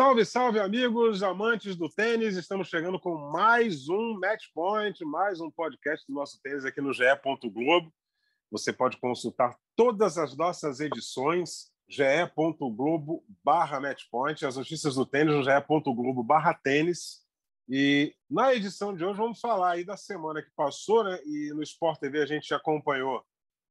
[0.00, 2.34] Salve, salve, amigos, amantes do tênis.
[2.34, 6.90] Estamos chegando com mais um Match Point, mais um podcast do nosso tênis aqui no
[6.90, 7.02] GE.
[7.52, 7.92] Globo.
[8.50, 15.44] Você pode consultar todas as nossas edições, ge.globo barra matchpoint, as notícias do tênis no
[15.44, 17.18] ge.globo barra tênis.
[17.68, 21.20] E na edição de hoje vamos falar aí da semana que passou, né?
[21.26, 23.22] E no Sport TV a gente acompanhou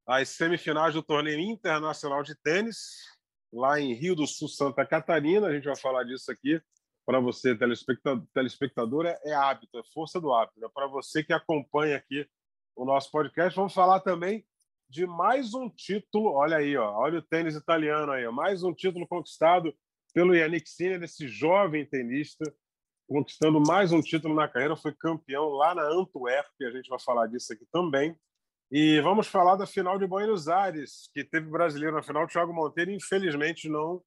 [0.05, 3.17] as semifinais do torneio internacional de tênis,
[3.51, 5.47] lá em Rio do Sul, Santa Catarina.
[5.47, 6.61] A gente vai falar disso aqui
[7.05, 10.59] para você, telespectador, telespectador é, hábito, é força do hábito.
[10.59, 10.67] Né?
[10.73, 12.27] Para você que acompanha aqui
[12.75, 14.45] o nosso podcast, vamos falar também
[14.87, 16.33] de mais um título.
[16.33, 19.73] Olha aí, ó, olha o tênis italiano aí, ó, mais um título conquistado
[20.13, 22.43] pelo Yannick Sinner, esse jovem tenista,
[23.07, 24.75] conquistando mais um título na carreira.
[24.75, 28.15] Foi campeão lá na Antuérpia, a gente vai falar disso aqui também.
[28.71, 32.27] E vamos falar da final de Buenos Aires, que teve brasileiro na final.
[32.27, 33.99] Thiago Monteiro, infelizmente, não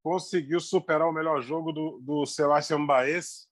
[0.00, 3.48] conseguiu superar o melhor jogo do, do Sebastião Baez,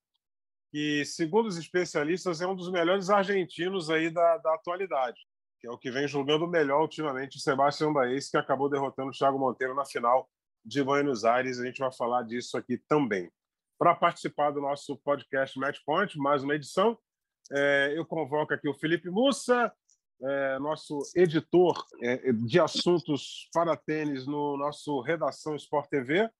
[0.70, 5.18] que, segundo os especialistas, é um dos melhores argentinos aí da, da atualidade,
[5.60, 9.12] que é o que vem jogando melhor ultimamente o Sebastião Baez, que acabou derrotando o
[9.12, 10.30] Thiago Monteiro na final
[10.64, 11.58] de Buenos Aires.
[11.58, 13.28] A gente vai falar disso aqui também.
[13.76, 16.96] Para participar do nosso podcast Match Point, mais uma edição,
[17.52, 19.72] é, eu convoco aqui o Felipe Mussa,
[20.22, 26.30] é, nosso editor é, de assuntos para tênis no nosso Redação Sport TV,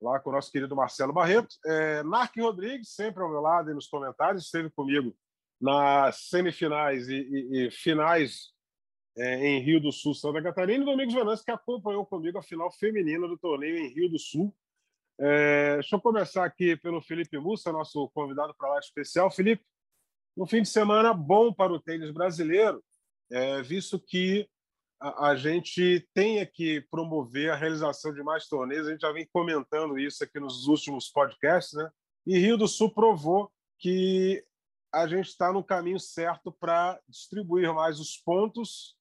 [0.00, 1.54] lá com o nosso querido Marcelo Barreto.
[1.66, 2.02] É,
[2.38, 5.16] Rodrigues, sempre ao meu lado e nos comentários, esteve comigo
[5.60, 8.52] nas semifinais e, e, e finais
[9.16, 12.70] é, em Rio do Sul, Santa Catarina, e Domingos Venâncio, que acompanhou comigo a final
[12.72, 14.54] feminina do torneio em Rio do Sul.
[15.20, 19.30] É, deixa eu começar aqui pelo Felipe Mussa, nosso convidado para lá especial.
[19.30, 19.64] Felipe,
[20.36, 22.82] um fim de semana bom para o tênis brasileiro,
[23.30, 24.48] é, visto que
[25.00, 28.86] a, a, gente tem que promover a realização de mais torneios.
[28.86, 31.90] A gente já vem comentando isso aqui nos últimos podcasts, né?
[32.26, 34.44] E Rio do Sul provou que
[34.92, 38.96] a gente está no caminho certo para distribuir mais os pontos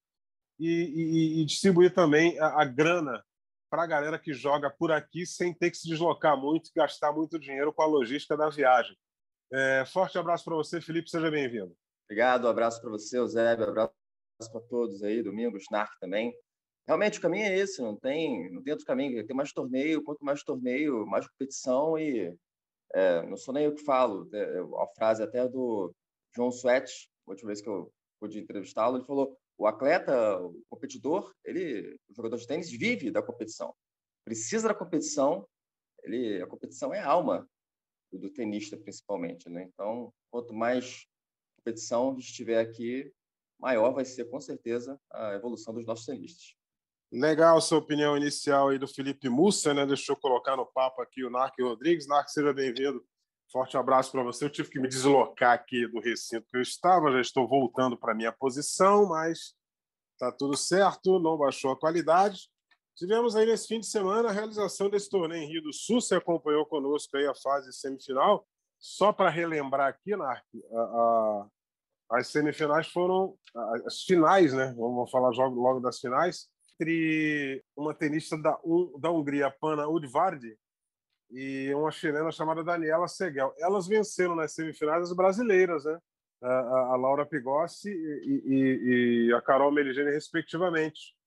[0.60, 3.24] e, e, e distribuir também a, a grana
[3.70, 7.12] para a galera que joga por aqui sem ter que se deslocar muito e gastar
[7.14, 8.98] muito dinheiro com a logística da viagem.
[9.54, 11.76] É, forte abraço para você, Felipe, seja bem-vindo.
[12.06, 13.92] Obrigado, um abraço para você, Eusébio, um abraço
[14.50, 16.34] para todos aí, Domingos, Narc também.
[16.88, 20.24] Realmente o caminho é esse, não tem, não tem outro caminho, tem mais torneio, quanto
[20.24, 22.34] mais torneio, mais competição e
[22.94, 25.94] é, não sou nem eu que falo, é, a frase até do
[26.34, 27.92] João Suete, a última vez que eu
[28.22, 33.22] pude entrevistá-lo, ele falou, o atleta, o competidor, ele, o jogador de tênis vive da
[33.22, 33.76] competição,
[34.24, 35.46] precisa da competição,
[36.04, 37.46] ele, a competição é alma,
[38.18, 39.70] do tenista principalmente, né?
[39.74, 41.06] Então, quanto mais
[41.58, 43.12] competição estiver aqui,
[43.60, 46.56] maior vai ser com certeza a evolução dos nossos tenistas.
[47.12, 49.86] Legal sua opinião inicial aí do Felipe Mussa, né?
[49.86, 52.08] Deixa eu colocar no papo aqui o Narc Rodrigues.
[52.08, 53.06] Narc, seja bem-vindo.
[53.52, 54.46] Forte abraço para você.
[54.46, 58.16] Eu tive que me deslocar aqui do recinto que eu estava, já estou voltando para
[58.16, 59.54] minha posição, mas
[60.14, 62.50] está tudo certo, não baixou a qualidade.
[63.02, 66.00] Tivemos aí nesse fim de semana a realização desse torneio em Rio do Sul.
[66.00, 68.48] Você acompanhou conosco aí a fase semifinal.
[68.78, 71.48] Só para relembrar aqui, Narc, a, a,
[72.12, 73.36] as semifinais foram
[73.88, 74.72] as finais, né?
[74.78, 76.48] Vamos falar logo, logo das finais.
[76.80, 78.56] Entre uma tenista da,
[79.00, 80.56] da Hungria, Pana Udvardi,
[81.32, 83.52] e uma chilena chamada Daniela Seguel.
[83.58, 85.98] Elas venceram nas semifinais as brasileiras, né?
[86.44, 91.20] A, a Laura Pigossi e, e, e a Carol Meligeni, respectivamente.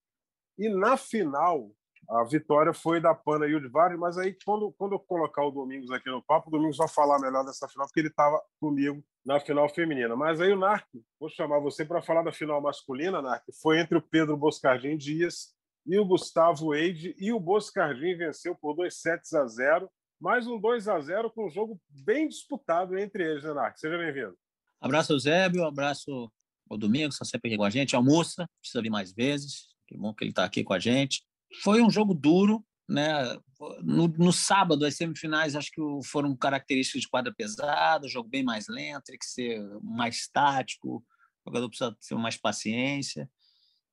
[0.59, 1.71] E na final,
[2.09, 5.51] a vitória foi da Pana e o Udvari, mas aí quando, quando eu colocar o
[5.51, 9.03] Domingos aqui no papo, o Domingos vai falar melhor dessa final, porque ele estava comigo
[9.25, 10.15] na final feminina.
[10.15, 10.87] Mas aí o Narc,
[11.19, 15.55] vou chamar você para falar da final masculina, Narc, foi entre o Pedro Boscardin Dias
[15.87, 19.91] e o Gustavo Eide, e o Boscardin venceu por 2 sets a 0,
[20.21, 23.79] mais um 2 a 0 com um jogo bem disputado entre eles, né, Narc?
[23.79, 24.37] Seja bem-vindo.
[24.81, 26.31] Abraço Zébio, abraço
[26.71, 30.15] ao Domingos, está sempre aqui com a gente, almoça, precisa vir mais vezes, que bom
[30.15, 31.23] que ele está aqui com a gente.
[31.63, 33.37] Foi um jogo duro, né?
[33.83, 38.67] No, no, sábado, as semifinais acho que foram características de quadra pesada, jogo bem mais
[38.69, 40.97] lento, tem que ser mais tático,
[41.45, 43.31] o jogador precisa ter mais paciência.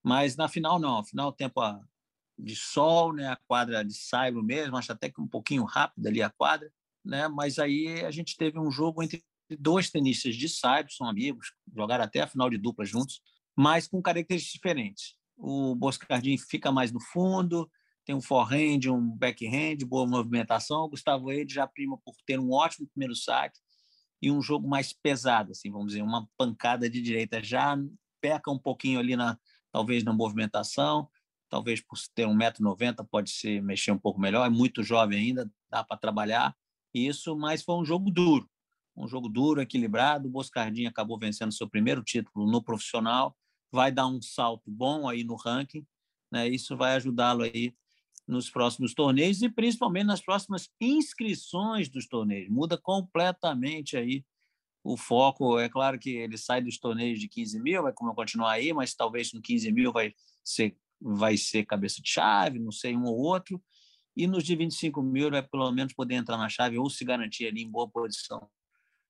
[0.03, 0.97] Mas na final, não.
[0.97, 1.61] Na final, tempo
[2.37, 3.27] de sol, né?
[3.27, 6.71] a quadra de saibro mesmo, acho até que um pouquinho rápida ali a quadra.
[7.05, 7.27] Né?
[7.27, 9.23] Mas aí a gente teve um jogo entre
[9.59, 13.21] dois tenistas de saibro, são amigos, jogaram até a final de dupla juntos,
[13.55, 15.20] mas com características diferentes.
[15.41, 17.69] O Boscardin fica mais no fundo,
[18.05, 20.83] tem um forehand, um backhand, boa movimentação.
[20.83, 23.59] O Gustavo Eide já prima por ter um ótimo primeiro saque
[24.21, 27.43] e um jogo mais pesado, assim, vamos dizer, uma pancada de direita.
[27.43, 27.75] Já
[28.21, 29.37] peca um pouquinho ali na
[29.71, 31.09] talvez na movimentação,
[31.49, 35.83] talvez por ter 1,90m pode ser mexer um pouco melhor, é muito jovem ainda, dá
[35.83, 36.55] para trabalhar
[36.93, 38.49] isso, mas foi um jogo duro,
[38.95, 40.27] um jogo duro, equilibrado.
[40.27, 43.35] O Boscardinho acabou vencendo seu primeiro título no profissional,
[43.71, 45.85] vai dar um salto bom aí no ranking,
[46.31, 46.47] né?
[46.47, 47.73] Isso vai ajudá-lo aí
[48.27, 52.49] nos próximos torneios e principalmente nas próximas inscrições dos torneios.
[52.49, 54.23] Muda completamente aí
[54.83, 55.59] o foco.
[55.59, 59.33] É claro que ele sai dos torneios de 15 mil, vai continuar aí, mas talvez
[59.33, 60.13] no 15 mil vai
[60.43, 63.61] ser, vai ser cabeça de chave, não sei, um ou outro.
[64.15, 67.47] E nos de 25 mil vai pelo menos poder entrar na chave ou se garantir
[67.47, 68.49] ali em boa posição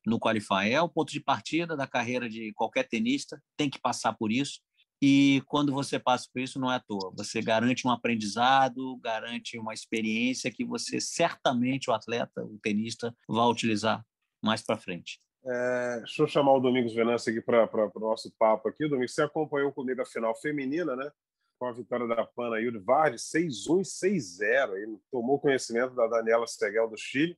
[0.06, 0.72] no Qualify.
[0.72, 4.62] É o ponto de partida da carreira de qualquer tenista, tem que passar por isso.
[5.02, 7.12] E quando você passa por isso, não é à toa.
[7.18, 13.48] Você garante um aprendizado, garante uma experiência que você certamente, o atleta, o tenista, vai
[13.48, 14.06] utilizar
[14.44, 15.20] mais para frente.
[15.44, 18.88] É, deixa eu chamar o Domingos Venâncio aqui para o nosso papo aqui.
[18.88, 21.12] Domingos, você acompanhou comigo a final feminina, né?
[21.60, 24.76] Com a vitória da Pana Yudvard, 6-1 e 6-0.
[24.76, 27.36] Ele tomou conhecimento da Daniela Seguel do Chile.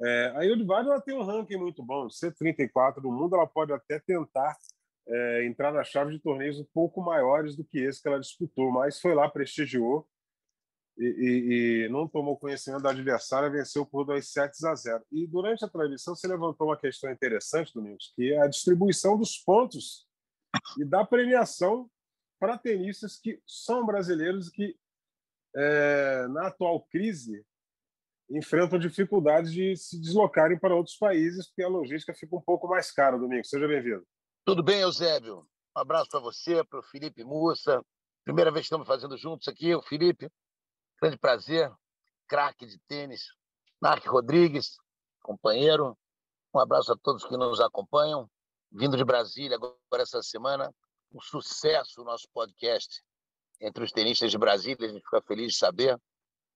[0.00, 3.98] É, a ela tem um ranking muito bom, ser 34 do mundo, ela pode até
[3.98, 4.56] tentar
[5.08, 8.70] é, entrar na chave de torneios um pouco maiores do que esse que ela disputou,
[8.70, 10.06] mas foi lá, prestigiou
[10.96, 15.04] e, e, e não tomou conhecimento da adversária, venceu por 2 sets a 0.
[15.10, 19.36] E durante a transmissão você levantou uma questão interessante, Domingos, que é a distribuição dos
[19.38, 20.06] pontos
[20.78, 21.90] e da premiação
[22.38, 24.76] para tenistas que são brasileiros e que,
[25.56, 27.44] é, na atual crise,
[28.30, 32.90] enfrentam dificuldades de se deslocarem para outros países, porque a logística fica um pouco mais
[32.90, 33.48] cara, Domingos.
[33.48, 34.06] Seja bem-vindo.
[34.44, 35.46] Tudo bem, Eusébio?
[35.76, 37.82] Um abraço para você, para o Felipe Mussa.
[38.24, 40.30] Primeira vez que estamos fazendo juntos aqui, o Felipe.
[41.00, 41.72] Grande prazer,
[42.26, 43.22] craque de tênis.
[43.80, 44.76] Mark Rodrigues,
[45.22, 45.96] companheiro.
[46.54, 48.28] Um abraço a todos que nos acompanham.
[48.70, 50.74] Vindo de Brasília agora essa semana,
[51.12, 53.02] um sucesso o nosso podcast
[53.60, 54.88] entre os tenistas de Brasília.
[54.88, 55.98] A gente fica feliz de saber.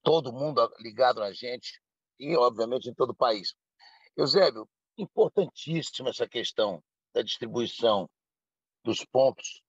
[0.03, 1.81] Todo mundo ligado na gente
[2.19, 3.55] e, obviamente, em todo o país.
[4.17, 4.69] Eusébio,
[4.99, 6.83] importantíssima essa questão
[7.15, 8.09] da distribuição
[8.85, 9.63] dos pontos,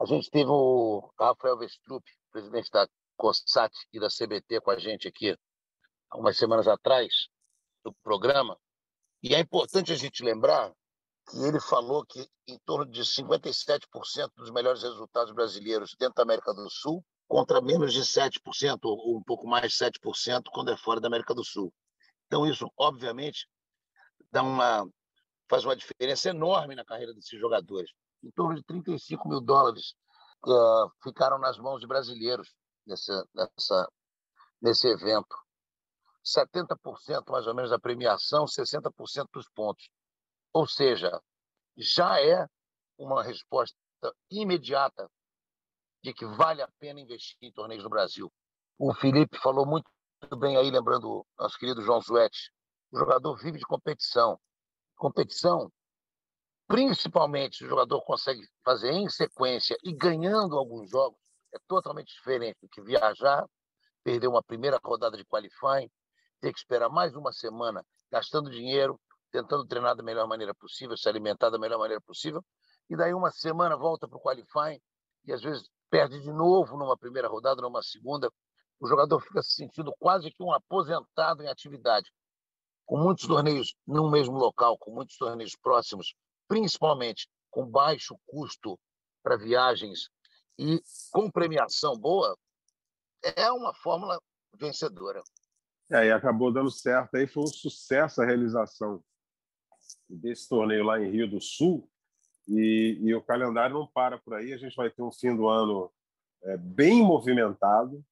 [0.00, 5.08] a gente teve o Rafael Vestrup, presidente da COSAT e da CBT com a gente
[5.08, 5.36] aqui
[6.10, 7.28] algumas semanas atrás
[7.84, 8.58] do programa,
[9.22, 10.72] e é importante a gente lembrar
[11.28, 16.54] que ele falou que em torno de 57% dos melhores resultados brasileiros dentro da América
[16.54, 21.00] do Sul, contra menos de 7%, ou um pouco mais de 7% quando é fora
[21.00, 21.72] da América do Sul.
[22.26, 23.48] Então, isso, obviamente,
[24.30, 24.86] dá uma
[25.48, 27.90] faz uma diferença enorme na carreira desses jogadores.
[28.22, 29.94] Em torno de 35 mil dólares
[30.44, 32.52] uh, ficaram nas mãos de brasileiros
[32.86, 33.88] nessa, nessa,
[34.60, 35.36] nesse evento.
[36.24, 39.88] 70% mais ou menos da premiação, 60% dos pontos.
[40.52, 41.20] Ou seja,
[41.76, 42.46] já é
[42.98, 43.76] uma resposta
[44.30, 45.08] imediata
[46.14, 48.32] que vale a pena investir em torneios no Brasil.
[48.78, 49.88] O Felipe falou muito
[50.38, 52.50] bem aí, lembrando o nosso querido João Zuetti.
[52.90, 54.38] O jogador vive de competição
[54.96, 55.70] competição,
[56.66, 61.18] principalmente se o jogador consegue fazer em sequência e ganhando alguns jogos,
[61.54, 63.46] é totalmente diferente do que viajar,
[64.02, 65.90] perder uma primeira rodada de qualifying,
[66.40, 68.98] ter que esperar mais uma semana gastando dinheiro,
[69.30, 72.44] tentando treinar da melhor maneira possível, se alimentar da melhor maneira possível,
[72.88, 74.80] e daí uma semana volta para o qualifying
[75.24, 78.30] e às vezes perde de novo numa primeira rodada, numa segunda.
[78.78, 82.10] O jogador fica se sentindo quase que um aposentado em atividade
[82.86, 86.14] com muitos torneios no mesmo local, com muitos torneios próximos,
[86.46, 88.78] principalmente com baixo custo
[89.22, 90.08] para viagens
[90.58, 92.38] e com premiação boa,
[93.22, 94.20] é uma fórmula
[94.54, 95.20] vencedora.
[95.90, 97.16] É, e acabou dando certo.
[97.16, 99.02] Aí foi um sucesso a realização
[100.08, 101.90] desse torneio lá em Rio do Sul.
[102.48, 104.52] E, e o calendário não para por aí.
[104.52, 105.90] A gente vai ter um fim do ano
[106.44, 108.04] é, bem movimentado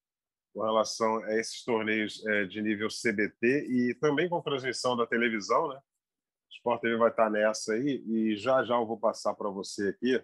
[0.52, 5.68] com relação a esses torneios é, de nível CBT e também com transmissão da televisão,
[5.68, 5.76] né?
[5.76, 9.88] O Sport TV vai estar nessa aí e já já eu vou passar para você
[9.88, 10.22] aqui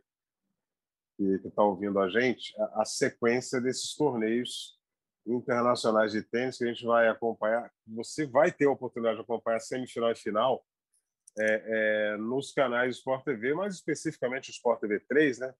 [1.17, 4.79] que está ouvindo a gente a, a, sequência desses torneios
[5.27, 7.71] internacionais de tênis que a gente vai acompanhar.
[7.87, 10.65] Você vai ter a oportunidade de acompanhar semifinal e final
[11.39, 15.55] é, é, nos canais Sport TV, mais especificamente o Sport TV 3, né?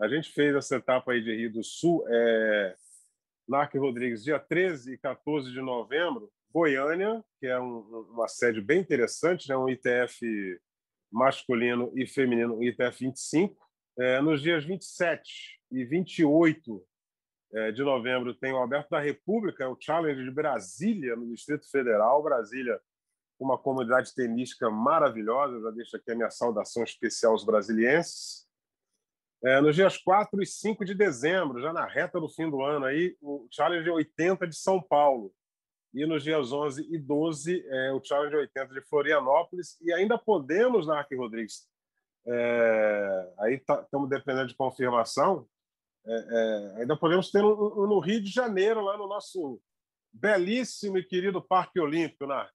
[0.00, 2.04] A gente fez essa etapa aí de Rio do Sul.
[2.08, 2.74] É,
[3.48, 7.80] Narc Rodrigues, dia 13 e 14 de novembro, Goiânia, que é um,
[8.10, 9.56] uma sede bem interessante, né?
[9.56, 10.58] um ITF
[11.12, 13.56] masculino e feminino ITF 25.
[13.98, 16.84] É, nos dias 27 e 28
[17.52, 22.22] é, de novembro tem o Aberto da República, o Challenge de Brasília, no Distrito Federal.
[22.22, 22.80] Brasília,
[23.38, 25.60] uma comunidade tenística maravilhosa.
[25.60, 28.44] Já deixo aqui a minha saudação especial aos brasilienses.
[29.44, 32.86] É, nos dias 4 e 5 de dezembro, já na reta do fim do ano,
[32.86, 35.32] aí, o Challenge 80 de São Paulo.
[35.92, 39.78] E nos dias 11 e 12, é, o Challenge 80 de Florianópolis.
[39.82, 41.68] E ainda podemos, Narc Rodrigues,
[42.26, 45.46] é, aí estamos tá, dependendo de confirmação,
[46.06, 49.60] é, é, ainda podemos ter um, um, no Rio de Janeiro, lá no nosso
[50.12, 52.48] belíssimo e querido Parque Olímpico, né?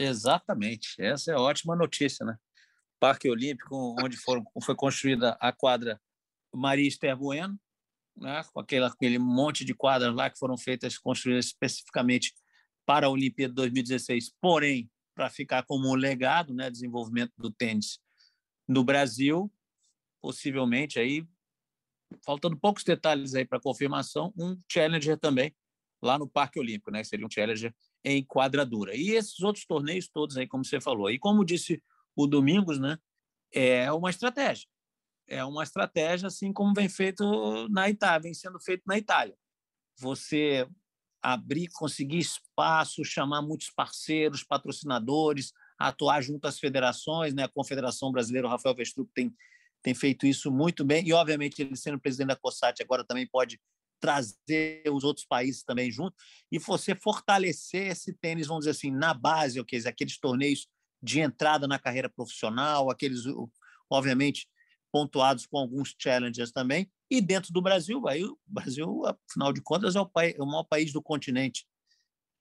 [0.00, 0.94] Exatamente.
[0.98, 2.34] Essa é ótima notícia, né?
[2.98, 6.00] Parque Olímpico, onde foram, foi construída a quadra
[6.54, 7.58] Maria Esther Bueno,
[8.16, 8.42] né?
[8.52, 12.34] com aquele, aquele monte de quadras lá que foram feitas, construídas especificamente
[12.86, 16.70] para a Olimpíada 2016, porém, para ficar como um legado, né?
[16.70, 18.00] desenvolvimento do tênis
[18.66, 19.52] no Brasil,
[20.22, 21.26] possivelmente aí
[22.24, 25.54] faltando poucos detalhes aí para confirmação, um Challenger também
[26.02, 27.04] lá no Parque Olímpico, né?
[27.04, 28.94] Seria um Challenger em quadradura.
[28.94, 31.10] E esses outros torneios todos aí, como você falou.
[31.10, 31.82] E como disse
[32.16, 32.98] o Domingos, né?
[33.52, 34.66] É uma estratégia.
[35.26, 39.36] É uma estratégia assim como vem feito na Itália, vem sendo feito na Itália.
[39.98, 40.66] Você
[41.22, 47.44] abrir, conseguir espaço, chamar muitos parceiros, patrocinadores, atuar junto às federações, né?
[47.44, 49.34] A Confederação Brasileira, o Rafael Vestrup tem
[49.82, 53.58] tem feito isso muito bem e, obviamente, ele sendo presidente da COSAT agora também pode
[54.00, 56.16] trazer os outros países também junto
[56.50, 60.66] e você fortalecer esse tênis, vamos dizer assim, na base, okay, aqueles torneios
[61.02, 63.20] de entrada na carreira profissional, aqueles,
[63.90, 64.48] obviamente,
[64.92, 69.96] pontuados com alguns challenges também, e dentro do Brasil, aí o Brasil, afinal de contas,
[69.96, 71.66] é o, país, é o maior país do continente.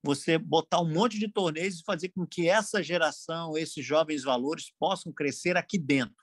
[0.04, 4.72] Você botar um monte de torneios e fazer com que essa geração, esses jovens valores
[4.80, 6.16] possam crescer aqui dentro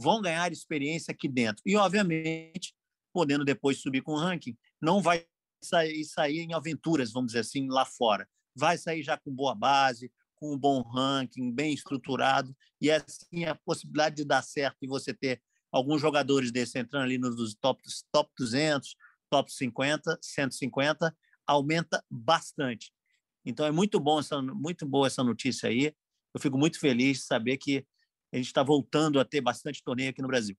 [0.00, 1.62] vão ganhar experiência aqui dentro.
[1.66, 2.74] E, obviamente,
[3.12, 5.26] podendo depois subir com o ranking, não vai
[5.62, 8.28] sair, sair em aventuras, vamos dizer assim, lá fora.
[8.54, 13.54] Vai sair já com boa base, com um bom ranking, bem estruturado, e assim a
[13.54, 15.40] possibilidade de dar certo e você ter
[15.70, 18.96] alguns jogadores desses entrando ali nos top, top 200,
[19.30, 22.92] top 50, 150, aumenta bastante.
[23.44, 25.94] Então é muito bom essa, muito boa essa notícia aí.
[26.34, 27.86] Eu fico muito feliz de saber que
[28.32, 30.56] a gente está voltando a ter bastante torneio aqui no Brasil.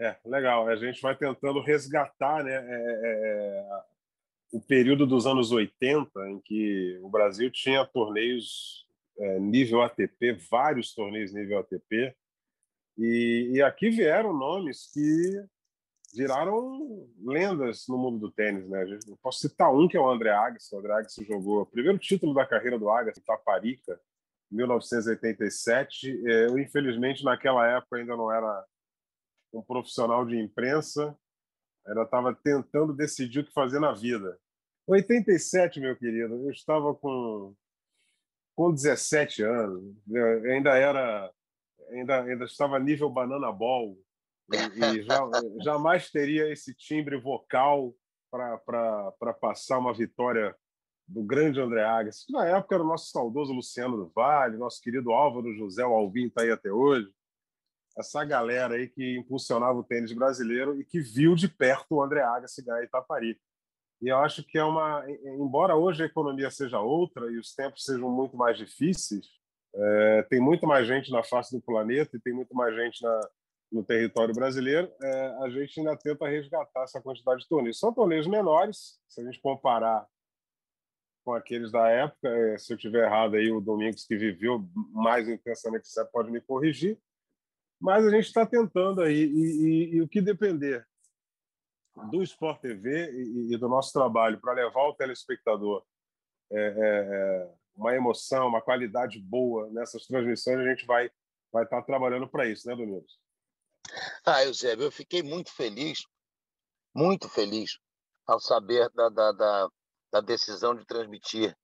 [0.00, 0.68] É, legal.
[0.68, 3.82] A gente vai tentando resgatar né, é, é, é
[4.52, 8.86] o período dos anos 80, em que o Brasil tinha torneios
[9.18, 12.14] é, nível ATP, vários torneios nível ATP,
[12.96, 15.44] e, e, aqui vieram nomes que
[16.14, 18.68] viraram lendas no mundo do tênis.
[18.68, 18.84] Né?
[19.08, 20.72] Eu posso citar um, que é o André Agassi.
[20.72, 24.00] O André Agassi jogou o primeiro título da carreira do Agassi, Taparica,
[24.48, 26.22] 1987.
[26.24, 28.64] É, eu, infelizmente, naquela época ainda não era
[29.54, 31.16] um profissional de imprensa,
[31.86, 34.38] ainda estava tentando decidir o que fazer na vida.
[34.86, 37.54] 87, meu querido, eu estava com,
[38.54, 41.32] com 17 anos, eu ainda era,
[41.90, 43.98] ainda, ainda estava nível banana ball,
[44.52, 45.18] e, e já,
[45.62, 47.94] jamais teria esse timbre vocal
[48.30, 50.54] para passar uma vitória
[51.06, 54.80] do grande André Agassi, que na época era o nosso saudoso Luciano do Vale, nosso
[54.80, 57.08] querido Álvaro José, Alvim está aí até hoje.
[57.96, 62.22] Essa galera aí que impulsionava o tênis brasileiro e que viu de perto o André
[62.22, 63.38] Agassi ganhar Itapari.
[64.02, 65.04] E eu acho que é uma.
[65.24, 69.26] Embora hoje a economia seja outra e os tempos sejam muito mais difíceis,
[69.74, 73.20] é, tem muito mais gente na face do planeta e tem muito mais gente na,
[73.72, 77.78] no território brasileiro, é, a gente ainda tenta resgatar essa quantidade de torneios.
[77.78, 80.06] São torneios menores, se a gente comparar
[81.24, 82.28] com aqueles da época.
[82.28, 86.40] É, se eu tiver errado aí, o Domingos que viveu mais intensamente isso pode me
[86.40, 86.98] corrigir.
[87.80, 90.86] Mas a gente está tentando aí e, e, e, o que depender
[92.10, 95.84] do Sport TV e, e do nosso trabalho para levar ao telespectador
[96.50, 101.10] é, é, é, uma emoção, uma qualidade boa nessas transmissões, a gente vai
[101.52, 103.20] vai estar tá trabalhando para isso, né, Domingos?
[104.26, 106.04] Ah, Eusébio, eu fiquei muito feliz,
[106.92, 107.78] muito feliz
[108.26, 109.68] ao saber da, da, da
[110.14, 111.56] da decisão de transmitir,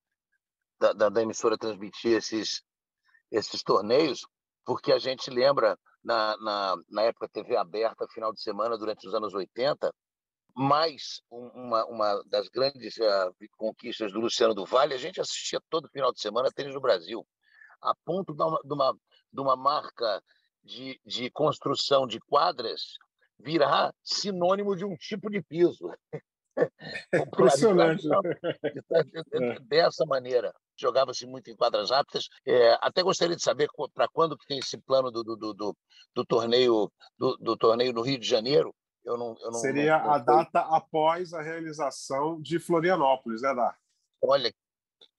[0.81, 2.64] da, da, da, emissora transmitir esses,
[3.31, 4.26] esses torneios,
[4.64, 9.14] porque a gente lembra, na, na, na época TV aberta, final de semana, durante os
[9.14, 9.92] anos 80,
[10.54, 15.88] mais uma, uma das grandes uh, conquistas do Luciano do Vale, a gente assistia todo
[15.88, 17.26] final de semana tênis no Brasil,
[17.80, 18.99] a ponto de uma, de uma,
[19.33, 20.23] de uma marca
[20.62, 22.99] de, de construção de quadras
[23.38, 25.90] virar sinônimo de um tipo de piso.
[27.14, 28.07] Impressionante.
[29.33, 29.59] É.
[29.61, 30.52] Dessa maneira.
[30.81, 32.29] Jogava-se muito em quadras rápidas.
[32.47, 35.77] É, até gostaria de saber para quando que tem esse plano do, do, do,
[36.15, 38.75] do torneio do, do, torneio no Rio de Janeiro.
[39.05, 43.55] Eu não, eu não Seria não, não a data após a realização de Florianópolis, né,
[43.55, 43.77] Dar?
[44.23, 44.53] Olha,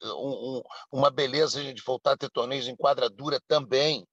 [0.03, 4.05] um, um, uma beleza a gente voltar a ter torneios em quadra dura também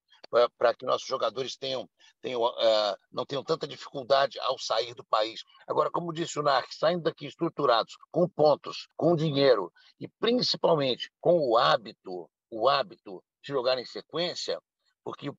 [0.56, 1.88] para que nossos jogadores tenham,
[2.20, 5.42] tenham uh, não tenham tanta dificuldade ao sair do país.
[5.66, 11.38] Agora, como disse o Narc, saindo daqui estruturados, com pontos, com dinheiro e principalmente com
[11.48, 14.60] o hábito, o hábito de jogar em sequência,
[15.02, 15.30] porque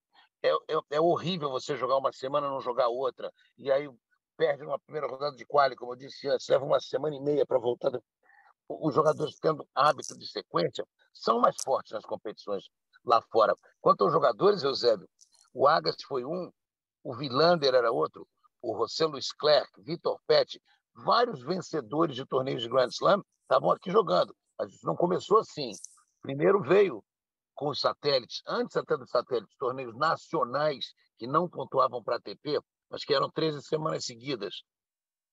[0.42, 3.90] é, é, é horrível você jogar uma semana e não jogar outra, e aí
[4.38, 7.46] perde uma primeira rodada de quali, como eu disse antes, leva uma semana e meia
[7.46, 7.92] para voltar.
[8.70, 12.70] Os jogadores tendo hábito de sequência são mais fortes nas competições
[13.06, 13.56] lá fora.
[13.82, 15.08] Quanto aos jogadores, Eusébio,
[15.54, 16.52] o Agas foi um,
[17.04, 18.28] o Vilander era outro,
[18.62, 20.62] o José Luiz Clerc, Vitor Pet,
[20.94, 24.36] vários vencedores de torneios de Grand Slam estavam aqui jogando.
[24.58, 25.72] Mas isso não começou assim.
[26.22, 27.04] Primeiro veio
[27.56, 32.60] com os satélites, antes até dos satélites, torneios nacionais que não pontuavam para a ATP,
[32.90, 34.64] mas que eram 13 semanas seguidas,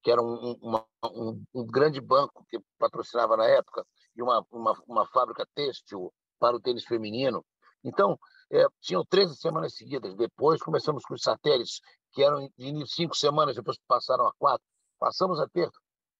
[0.03, 3.85] que era um, uma, um, um grande banco que patrocinava na época,
[4.17, 7.45] e uma, uma, uma fábrica têxtil para o tênis feminino.
[7.87, 8.19] Então,
[8.51, 10.15] é, tinham 13 semanas seguidas.
[10.17, 11.81] Depois começamos com os satélites,
[12.13, 14.67] que eram de cinco semanas, depois passaram a quatro.
[14.99, 15.71] Passamos a ter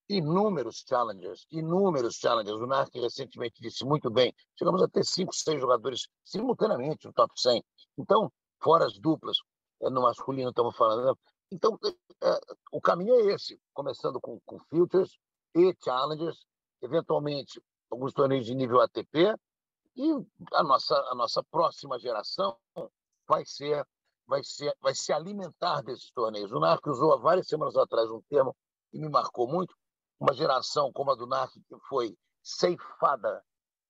[0.09, 2.61] inúmeros challengers, inúmeros challengers.
[2.61, 7.33] O Narc recentemente disse muito bem, chegamos a ter cinco, seis jogadores simultaneamente no top
[7.37, 7.65] 100.
[7.99, 8.31] Então,
[8.63, 9.37] fora as duplas,
[9.83, 11.05] é, no masculino estamos falando.
[11.05, 11.13] Né?
[11.51, 12.39] Então, é, é,
[12.73, 15.19] o caminho é esse, começando com, com filters
[15.55, 16.47] e challengers,
[16.83, 19.35] eventualmente alguns torneios de nível ATP,
[19.97, 20.13] e
[20.53, 22.57] a nossa, a nossa próxima geração
[23.27, 23.87] vai ser,
[24.27, 26.53] vai ser, vai se alimentar desses torneios.
[26.53, 28.55] O NARC usou há várias semanas atrás um termo
[28.91, 29.75] que me marcou muito,
[30.21, 33.43] uma geração como a do NARC que foi ceifada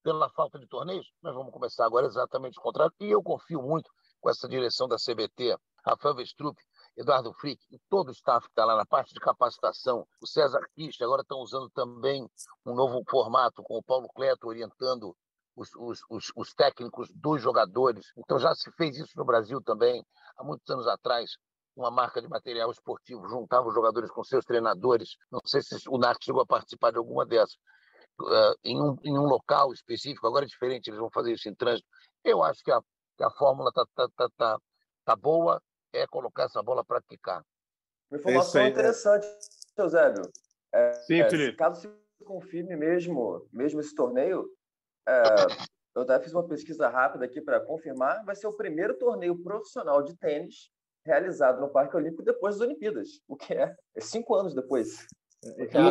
[0.02, 1.10] pela falta de torneios.
[1.20, 4.96] Nós vamos começar agora exatamente o contrário, e eu confio muito com essa direção da
[4.96, 6.56] CBT, Rafael Vestrup,
[6.96, 10.60] Eduardo Frick e todo o staff que está lá na parte de capacitação, o César
[10.74, 12.26] Kist, agora estão usando também
[12.64, 15.14] um novo formato com o Paulo Cleto orientando
[15.56, 18.12] os, os, os, os, técnicos dos jogadores.
[18.16, 20.04] Então já se fez isso no Brasil também,
[20.36, 21.30] há muitos anos atrás.
[21.74, 25.16] Uma marca de material esportivo juntava os jogadores com seus treinadores.
[25.30, 27.56] Não sei se o NARC chegou a participar de alguma dessas.
[28.18, 31.54] Uh, em, um, em um local específico, agora é diferente, eles vão fazer isso em
[31.54, 31.86] trânsito.
[32.24, 32.80] Eu acho que a,
[33.14, 34.58] que a fórmula está tá, tá, tá,
[35.04, 37.44] tá boa, é colocar essa bola para picar.
[38.10, 39.82] Uma informação aí, interessante, é...
[39.82, 40.22] Eusébio.
[40.72, 41.56] É, Sim, é, Felipe.
[41.58, 44.48] Caso se confirme mesmo, mesmo esse torneio,
[45.08, 45.22] é,
[45.94, 48.24] eu até fiz uma pesquisa rápida aqui para confirmar.
[48.24, 50.70] Vai ser o primeiro torneio profissional de tênis
[51.06, 55.06] realizado no Parque Olímpico depois das Olimpíadas, o que é, é cinco anos depois.
[55.44, 55.88] É, é, é,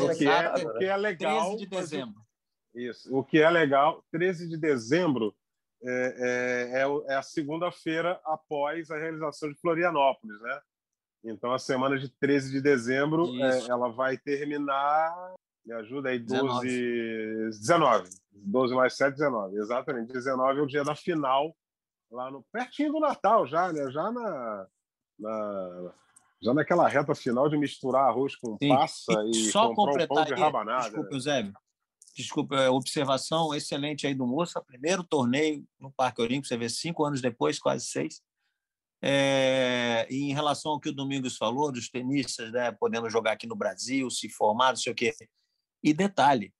[0.00, 1.50] o, que é, o que é legal.
[1.50, 2.26] 13 de dezembro.
[2.74, 3.16] Isso.
[3.16, 5.34] O que é legal, 13 de dezembro
[5.82, 10.60] é, é, é, é a segunda-feira após a realização de Florianópolis, né?
[11.24, 15.34] Então, a semana de 13 de dezembro, é, ela vai terminar
[15.66, 16.66] me ajuda aí, 12.
[16.66, 17.50] 19.
[17.50, 18.10] 19.
[18.32, 19.56] 12 mais 7, 19.
[19.56, 20.12] Exatamente.
[20.12, 21.54] 19 é o dia da final,
[22.10, 22.44] lá no.
[22.52, 23.90] pertinho do Natal, já, né?
[23.90, 24.66] Já na.
[25.18, 25.92] na
[26.40, 28.68] já naquela reta final de misturar arroz com Sim.
[28.68, 30.90] passa e, e só comprar um pão de rabanada.
[30.90, 31.52] Desculpa, né?
[32.14, 34.62] Desculpa, é, observação excelente aí do Moça.
[34.62, 38.22] Primeiro torneio no Parque Olímpico, você vê cinco anos depois, quase seis.
[39.02, 43.56] É, em relação ao que o Domingos falou, dos tenistas né, podendo jogar aqui no
[43.56, 45.14] Brasil, se formar, não sei o quê.
[45.86, 46.52] E detalhe,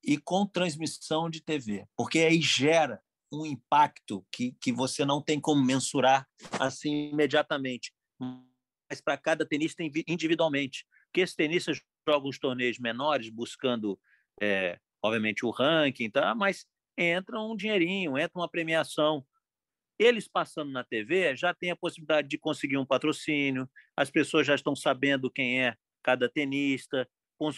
[0.00, 3.02] e com transmissão de TV, porque aí gera
[3.32, 7.92] um impacto que, que você não tem como mensurar assim imediatamente,
[8.88, 10.86] mas para cada tenista individualmente.
[11.06, 13.98] Porque esses tenistas jogam os torneios menores buscando,
[14.40, 16.32] é, obviamente, o ranking, tá?
[16.32, 16.64] mas
[16.96, 19.26] entra um dinheirinho, entra uma premiação.
[19.98, 24.54] Eles passando na TV já tem a possibilidade de conseguir um patrocínio, as pessoas já
[24.54, 27.08] estão sabendo quem é cada tenista,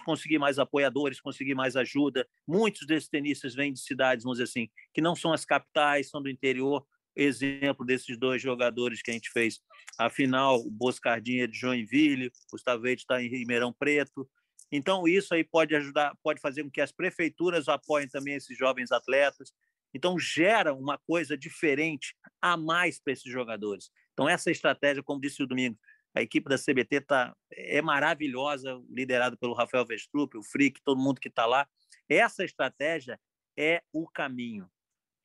[0.05, 2.27] conseguir mais apoiadores, conseguir mais ajuda.
[2.47, 6.23] Muitos desses tenistas vêm de cidades, vamos dizer assim, que não são as capitais, são
[6.23, 6.87] do interior.
[7.14, 9.61] Exemplo desses dois jogadores que a gente fez
[9.99, 14.29] a final, o Boscardinha de Joinville, o Stavete está em Ribeirão Preto.
[14.71, 18.90] Então, isso aí pode ajudar, pode fazer com que as prefeituras apoiem também esses jovens
[18.90, 19.53] atletas.
[19.92, 23.90] Então, gera uma coisa diferente a mais para esses jogadores.
[24.14, 25.79] Então, essa estratégia, como disse o Domingo,
[26.14, 31.20] a equipe da CBT tá, é maravilhosa, liderada pelo Rafael Vestrup, o Frick, todo mundo
[31.20, 31.66] que está lá.
[32.09, 33.18] Essa estratégia
[33.57, 34.68] é o caminho.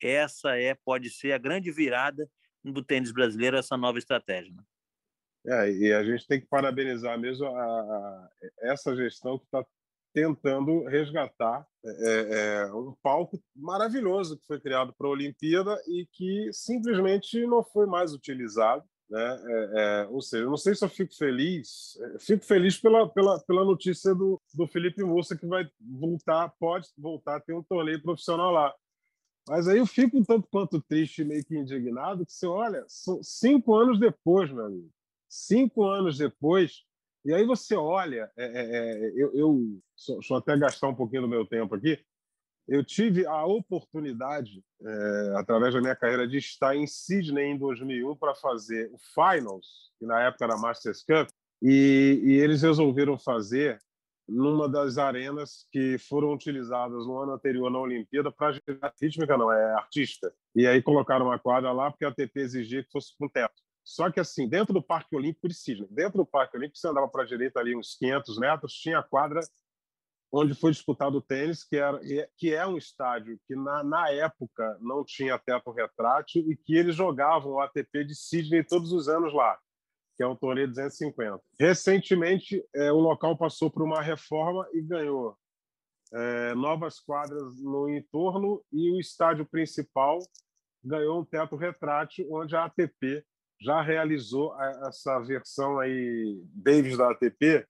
[0.02, 2.28] Essa é pode ser a grande virada
[2.64, 4.52] do tênis brasileiro, essa nova estratégia.
[4.52, 4.62] Né?
[5.46, 8.30] É, e a gente tem que parabenizar mesmo a, a
[8.62, 9.64] essa gestão que está
[10.12, 16.50] tentando resgatar é, é, um palco maravilhoso que foi criado para a Olimpíada e que
[16.52, 18.84] simplesmente não foi mais utilizado.
[19.08, 19.40] Né?
[19.46, 23.08] É, é ou seja, eu não sei se eu fico feliz, é, fico feliz pela,
[23.08, 27.62] pela, pela notícia do, do Felipe Moça que vai voltar, pode voltar a ter um
[27.62, 28.74] torneio profissional lá.
[29.48, 33.22] Mas aí eu fico um tanto quanto triste, meio que indignado, que você olha, são
[33.22, 34.90] cinco anos depois, meu amigo.
[35.26, 36.84] Cinco anos depois,
[37.24, 41.22] e aí você olha, é, é, é eu, eu só, só, até gastar um pouquinho
[41.22, 41.98] do meu tempo aqui,
[42.68, 48.14] eu tive a oportunidade, é, através da minha carreira, de estar em Sydney em 2001
[48.16, 51.30] para fazer o Finals, que na época era Masters Cup,
[51.62, 53.80] e, e eles resolveram fazer
[54.28, 59.50] numa das arenas que foram utilizadas no ano anterior na Olimpíada para gerar rítmica, não,
[59.50, 60.30] é artística.
[60.54, 63.54] E aí colocaram uma quadra lá porque a ATP exigia que fosse com teto.
[63.82, 67.08] Só que assim, dentro do Parque Olímpico de Sydney, dentro do Parque Olímpico, você andava
[67.08, 69.40] para a direita ali uns 500 metros, tinha a quadra
[70.32, 72.00] onde foi disputado o tênis, que, era,
[72.36, 76.94] que é um estádio que na, na época não tinha teto retrátil e que eles
[76.94, 79.58] jogavam o ATP de Sydney todos os anos lá
[80.18, 81.40] que é um torneio 250.
[81.60, 85.38] Recentemente, é, o local passou por uma reforma e ganhou
[86.12, 90.18] é, novas quadras no entorno e o estádio principal
[90.82, 93.24] ganhou um teto retrátil, onde a ATP
[93.60, 97.64] já realizou essa versão aí Davis da ATP,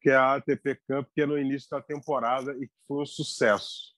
[0.00, 3.06] que é a ATP Cup, que é no início da temporada e que foi um
[3.06, 3.94] sucesso.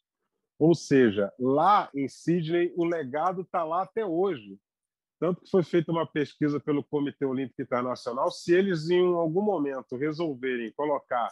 [0.59, 4.59] Ou seja, lá em Sydney, o legado está lá até hoje.
[5.19, 9.97] Tanto que foi feita uma pesquisa pelo Comitê Olímpico Internacional se eles, em algum momento,
[9.97, 11.31] resolverem colocar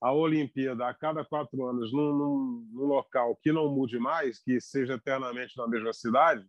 [0.00, 4.60] a Olimpíada a cada quatro anos num, num, num, local que não mude mais, que
[4.60, 6.46] seja eternamente na mesma cidade,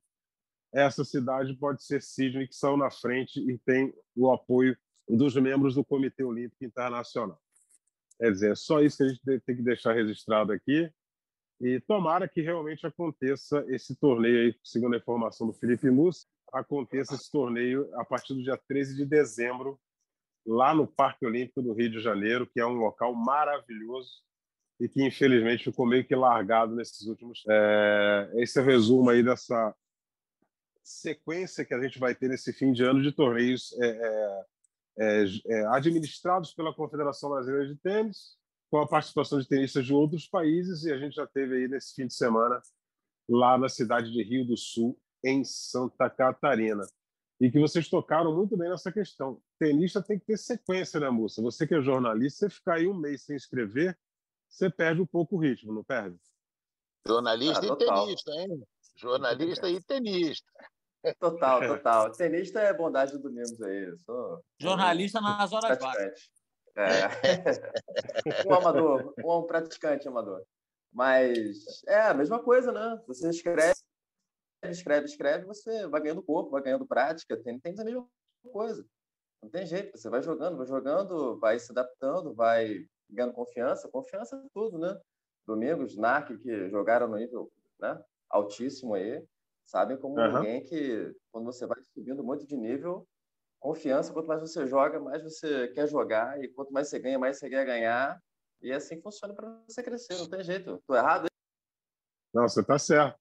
[0.74, 5.76] essa cidade pode ser Sydney, que saiu na frente e tem o apoio dos membros
[5.76, 7.42] do Comitê Olímpico Internacional.
[8.20, 10.92] Quer dizer, é só isso que a gente tem que deixar registrado aqui.
[11.60, 17.16] E tomara que realmente aconteça esse torneio aí, segundo a informação do Felipe Mus, aconteça
[17.16, 19.80] esse torneio a partir do dia 13 de dezembro,
[20.46, 24.22] lá no Parque Olímpico do Rio de Janeiro, que é um local maravilhoso
[24.80, 27.44] e que infelizmente ficou meio que largado nesses últimos.
[27.50, 29.76] É, esse é o resumo aí dessa
[30.84, 34.46] sequência que a gente vai ter nesse fim de ano de torneios é, é,
[35.00, 38.38] é, é administrados pela Confederação Brasileira de Tênis,
[38.70, 41.94] com a participação de tenistas de outros países, e a gente já teve aí nesse
[41.94, 42.62] fim de semana
[43.30, 46.86] lá na cidade de Rio do Sul, em Santa Catarina.
[47.40, 49.42] E que vocês tocaram muito bem nessa questão.
[49.60, 51.42] Tenista tem que ter sequência, né, moça?
[51.42, 53.98] Você que é jornalista, você ficar aí um mês sem escrever,
[54.50, 56.18] você perde um pouco o ritmo, não perde?
[57.06, 58.64] Jornalista ah, e tenista, hein?
[58.96, 60.52] Jornalista e tenista.
[61.20, 62.12] Total, total.
[62.12, 63.98] Tenista é bondade do Domingos aí.
[64.00, 64.44] Sou...
[64.60, 66.30] Jornalista nas horas vagas.
[66.76, 67.08] É.
[68.48, 70.44] um amador, um praticante amador.
[70.94, 73.02] Mas é a mesma coisa, né?
[73.08, 73.74] Você escreve,
[74.64, 78.08] escreve, escreve, você vai ganhando corpo, vai ganhando prática, tem, tem a mesma
[78.52, 78.86] coisa.
[79.42, 83.90] Não tem jeito, você vai jogando, vai jogando, vai se adaptando, vai ganhando confiança.
[83.90, 85.00] Confiança é tudo, né?
[85.46, 89.24] Domingos, Narc, que jogaram no nível né, altíssimo aí,
[89.68, 90.40] sabem como uhum.
[90.40, 93.08] ninguém que quando você vai subindo muito de nível,
[93.60, 97.38] confiança, quanto mais você joga, mais você quer jogar, e quanto mais você ganha, mais
[97.38, 98.20] você quer ganhar.
[98.62, 100.82] E assim funciona para você crescer, não tem jeito.
[100.88, 101.28] Tô errado?
[102.34, 103.20] Não, você tá certo.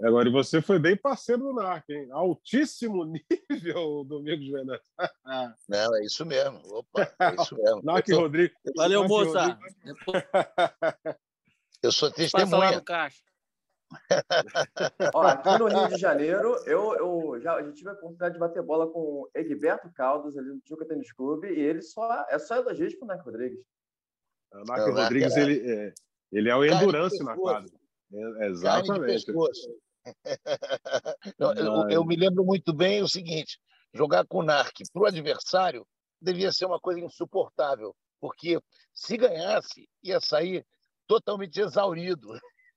[0.00, 2.08] Agora, e você foi bem parceiro do NARC, hein?
[2.12, 3.04] Altíssimo
[3.50, 4.92] nível, Domingos Venâncio.
[5.68, 6.60] Não, é isso mesmo.
[6.66, 7.82] Opa, é isso mesmo.
[7.82, 8.20] NARC tô...
[8.20, 8.54] Rodrigo.
[8.76, 9.46] Valeu, Narc moça.
[9.48, 10.28] Rodrigo.
[11.82, 12.80] Eu sou testemunha.
[12.80, 13.27] caixa.
[15.14, 18.62] Ó, aqui no Rio de Janeiro, eu, eu já eu tive a oportunidade de bater
[18.62, 22.56] bola com o Egberto Caldas, ali do Tijuca Tênis Clube, e ele só é só
[22.56, 23.64] elogios pro Nac Rodrigues.
[24.52, 25.40] O Nac Rodrigues, é...
[25.40, 25.92] ele, é,
[26.32, 27.70] ele é o endurance na quadra.
[28.12, 29.32] É, exatamente.
[31.38, 33.58] Não, eu, eu, me lembro muito bem o seguinte:
[33.94, 35.86] jogar com o NARC para o adversário
[36.20, 38.60] devia ser uma coisa insuportável, porque
[38.92, 40.66] se ganhasse, ia sair
[41.06, 42.28] totalmente exaurido.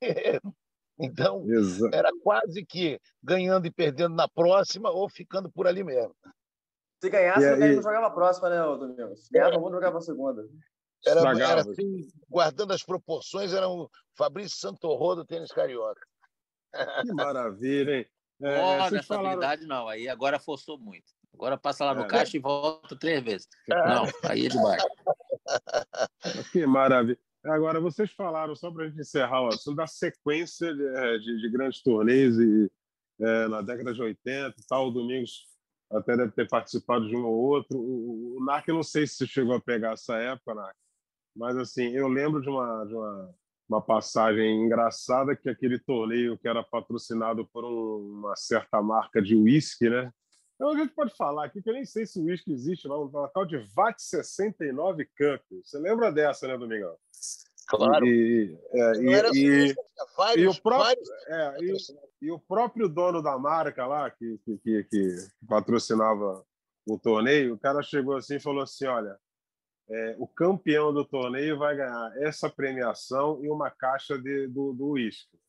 [1.00, 1.96] então, Exato.
[1.96, 6.16] era quase que ganhando e perdendo na próxima ou ficando por ali mesmo.
[7.02, 9.26] Se ganhasse, e, não jogava a próxima, né, Domingos?
[9.26, 10.48] Se ganhava, não jogava a segunda.
[11.06, 16.02] Era, era assim, guardando as proporções, era o Fabrício Santorro do tênis carioca.
[17.02, 18.06] Que maravilha, hein?
[18.44, 19.28] É, Olha, essa falaram...
[19.28, 21.12] habilidade não, aí agora forçou muito.
[21.34, 22.08] Agora passa lá no é.
[22.08, 23.48] caixa e volta três vezes.
[23.68, 24.84] Não, aí é demais.
[26.52, 27.20] Que maravilha.
[27.44, 31.42] Agora, vocês falaram, só para a gente encerrar o assunto, da sequência de, é, de,
[31.42, 32.72] de grandes torneios e,
[33.20, 34.88] é, na década de 80 e tal.
[34.88, 35.48] O Domingos
[35.92, 37.80] até deve ter participado de um ou outro.
[37.80, 40.76] O, o, NARC, não sei se chegou a pegar essa época, NARC,
[41.36, 43.36] mas assim, eu lembro de uma, de uma,
[43.68, 49.36] uma passagem engraçada que aquele torneio que era patrocinado por um, uma certa marca de
[49.36, 50.12] uísque, né?
[50.56, 53.00] Então a gente pode falar aqui que eu nem sei se o uísque existe lá,
[53.02, 55.42] um tal de VAT 69 Cup.
[55.64, 56.96] Você lembra dessa, né, Domingão?
[57.72, 58.06] Claro.
[58.06, 59.76] E, é, e, e,
[60.18, 61.78] vários, e, o próprio, é, e,
[62.24, 65.16] e, o próprio dono da marca lá, que, que, que, que
[65.48, 66.46] patrocinava
[66.86, 69.18] o torneio, o cara chegou assim e falou assim: olha,
[69.90, 75.40] é, o campeão do torneio vai ganhar essa premiação e uma caixa de, do uísque.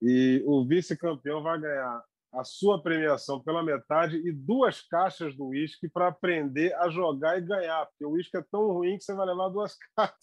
[0.00, 5.88] E o vice-campeão vai ganhar a sua premiação pela metade e duas caixas do uísque
[5.88, 9.26] para aprender a jogar e ganhar, porque o uísque é tão ruim que você vai
[9.26, 10.16] levar duas caixas.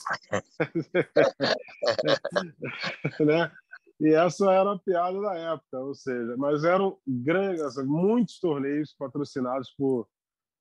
[3.20, 3.52] né?
[4.00, 9.72] E essa era a piada da época, ou seja, mas eram grandes, muitos torneios patrocinados
[9.78, 10.08] por,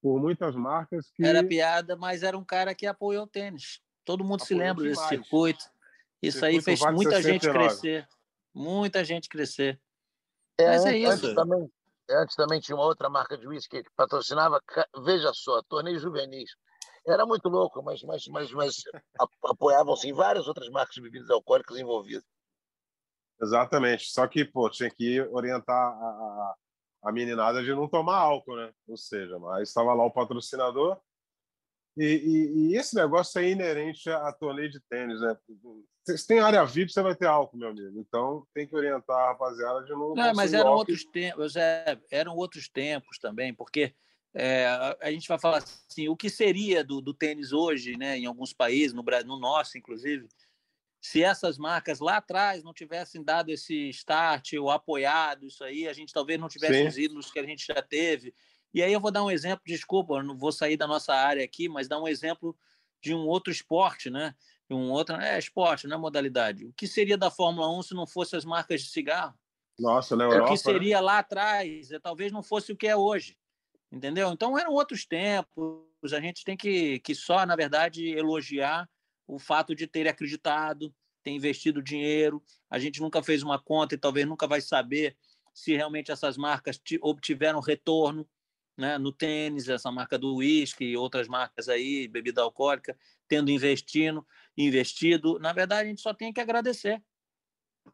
[0.02, 1.10] por muitas marcas.
[1.14, 1.24] Que...
[1.24, 3.80] Era piada, mas era um cara que apoiou o tênis.
[4.04, 4.98] Todo mundo apoiou se lembra demais.
[4.98, 5.64] desse circuito.
[6.22, 7.32] Isso circuito aí fez muita 69.
[7.32, 8.08] gente crescer.
[8.54, 9.80] Muita gente crescer.
[10.60, 11.10] É, Mas é isso.
[11.10, 11.72] Antes também,
[12.10, 14.60] antes também tinha uma outra marca de uísque que patrocinava,
[15.02, 16.50] veja só, torneios juvenis.
[17.06, 18.82] Era muito louco, mas, mas, mas, mas
[19.42, 22.24] apoiavam-se em várias outras marcas de bebidas alcoólicas envolvidas.
[23.40, 24.10] Exatamente.
[24.10, 26.54] Só que, pô, tinha que orientar a, a,
[27.04, 28.72] a meninada de não tomar álcool, né?
[28.86, 31.00] Ou seja, mas estava lá o patrocinador,
[31.96, 35.36] e, e, e, esse negócio é inerente a torneio de tênis, né?
[36.06, 37.98] Se tem área VIP, você vai ter álcool, meu amigo.
[37.98, 40.14] Então tem que orientar a rapaziada de novo.
[40.14, 43.94] Não, mas eram outros tempos, é, eram outros tempos também, porque
[44.34, 44.66] é,
[45.00, 48.16] a gente vai falar assim, o que seria do, do tênis hoje, né?
[48.16, 50.28] Em alguns países, no, no nosso, inclusive,
[51.00, 55.92] se essas marcas lá atrás não tivessem dado esse start ou apoiado isso aí, a
[55.92, 58.34] gente talvez não tivesse os ídolos que a gente já teve.
[58.72, 61.68] E aí eu vou dar um exemplo, desculpa, não vou sair da nossa área aqui,
[61.68, 62.56] mas dar um exemplo
[63.02, 64.34] de um outro esporte, né?
[64.68, 66.64] Um outro, é esporte, não é modalidade.
[66.66, 69.34] O que seria da Fórmula 1 se não fosse as marcas de cigarro?
[69.78, 71.00] Nossa, na Europa, O que seria né?
[71.00, 71.90] lá atrás?
[71.90, 73.36] É, talvez não fosse o que é hoje.
[73.90, 74.30] Entendeu?
[74.30, 76.12] Então eram outros tempos.
[76.12, 78.88] A gente tem que, que só, na verdade, elogiar
[79.26, 82.42] o fato de ter acreditado, ter investido dinheiro.
[82.68, 85.16] A gente nunca fez uma conta e talvez nunca vai saber
[85.52, 88.28] se realmente essas marcas obtiveram retorno
[88.80, 92.96] né, no tênis, essa marca do uísque e outras marcas aí, bebida alcoólica,
[93.28, 95.38] tendo investindo, investido.
[95.38, 97.00] Na verdade, a gente só tem que agradecer.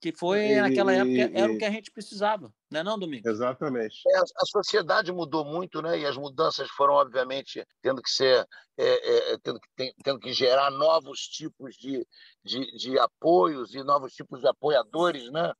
[0.00, 2.98] Que foi, e, naquela época, era e, o que a gente precisava, não é não,
[2.98, 3.30] Domingos?
[3.30, 4.02] Exatamente.
[4.08, 5.98] É, a sociedade mudou muito, né?
[5.98, 8.46] E as mudanças foram, obviamente, tendo que ser,
[8.76, 12.06] é, é, tendo, que, tem, tendo que gerar novos tipos de,
[12.44, 15.52] de, de apoios e novos tipos de apoiadores, né?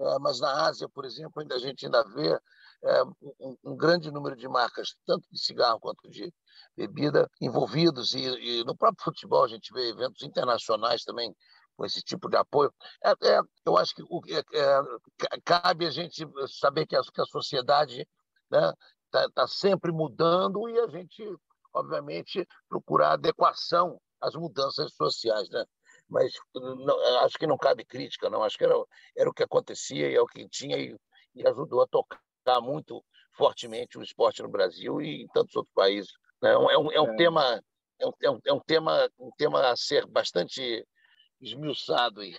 [0.00, 2.40] É, mas na Ásia, por exemplo, ainda a gente ainda vê
[2.84, 3.02] é,
[3.40, 6.32] um, um, grande número de marcas, tanto de cigarro quanto de
[6.76, 8.14] bebida, envolvidos.
[8.14, 11.34] E, e, no próprio futebol a gente vê eventos internacionais também
[11.76, 12.72] com esse tipo de apoio.
[13.02, 16.26] É, é, eu acho que o, é, é, cabe a gente
[16.60, 18.06] saber que a, que a sociedade
[18.44, 18.72] está né,
[19.10, 21.24] tá, tá sempre mudando e a gente,
[21.72, 25.48] obviamente, procurar adequação às mudanças sociais.
[25.48, 25.64] Né?
[26.06, 28.42] Mas não, acho que não cabe crítica, não.
[28.42, 28.74] Acho que era,
[29.16, 30.94] era o que acontecia e é o que tinha e,
[31.34, 32.23] e ajudou a tocar
[32.60, 36.12] muito fortemente o esporte no Brasil e em tantos outros países.
[36.42, 36.50] Né?
[36.50, 37.16] É um, é um, é um é.
[37.16, 37.62] tema
[38.00, 40.86] é é um, é um, tema um tema a ser bastante
[41.40, 42.36] esmiuçado aí.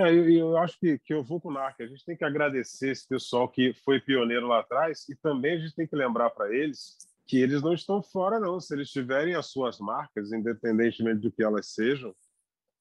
[0.00, 1.80] É, eu, eu acho que, que eu vou com o NARC.
[1.80, 5.58] A gente tem que agradecer esse pessoal que foi pioneiro lá atrás e também a
[5.58, 8.60] gente tem que lembrar para eles que eles não estão fora, não.
[8.60, 12.14] Se eles tiverem as suas marcas, independentemente do que elas sejam,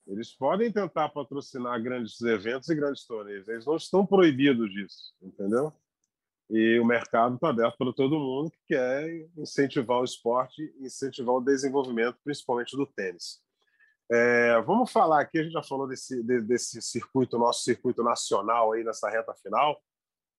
[0.08, 3.48] eles podem tentar patrocinar grandes eventos e grandes torneios.
[3.48, 5.74] Eles não estão proibidos disso, entendeu?
[6.50, 11.42] E o mercado está aberto para todo mundo que quer incentivar o esporte, incentivar o
[11.42, 13.42] desenvolvimento, principalmente do tênis.
[14.10, 18.84] É, vamos falar aqui, a gente já falou desse, desse circuito, nosso circuito nacional aí
[18.84, 19.82] nessa reta final,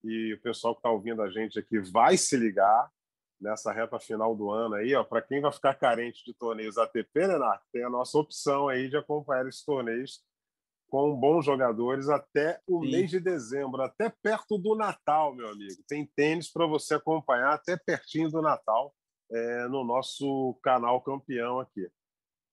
[0.02, 2.90] e o pessoal que está ouvindo a gente aqui vai se ligar
[3.38, 7.26] nessa reta final do ano aí, ó, para quem vai ficar carente de torneios ATP,
[7.26, 7.64] né, Narco?
[7.70, 10.22] Tem a nossa opção aí de acompanhar esses torneios
[10.88, 12.90] com bons jogadores até o Sim.
[12.90, 15.82] mês de dezembro, até perto do Natal, meu amigo.
[15.86, 18.94] Tem tênis para você acompanhar até pertinho do Natal
[19.30, 21.88] é, no nosso canal campeão aqui.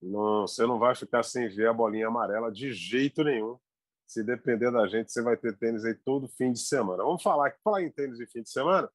[0.01, 3.57] Não, você não vai ficar sem ver a bolinha amarela de jeito nenhum.
[4.05, 7.03] Se depender da gente, você vai ter tênis aí todo fim de semana.
[7.03, 8.89] Vamos falar, falar em tênis de fim de semana.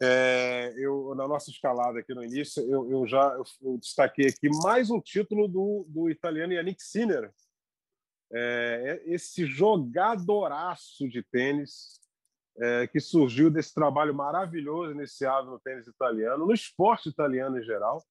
[0.00, 4.90] É, eu na nossa escalada aqui no início, eu, eu já eu destaquei aqui mais
[4.90, 7.32] um título do, do italiano Yannick Sinner,
[8.32, 11.98] é, é, esse jogadoraço de tênis
[12.58, 18.04] é, que surgiu desse trabalho maravilhoso iniciado no tênis italiano, no esporte italiano em geral.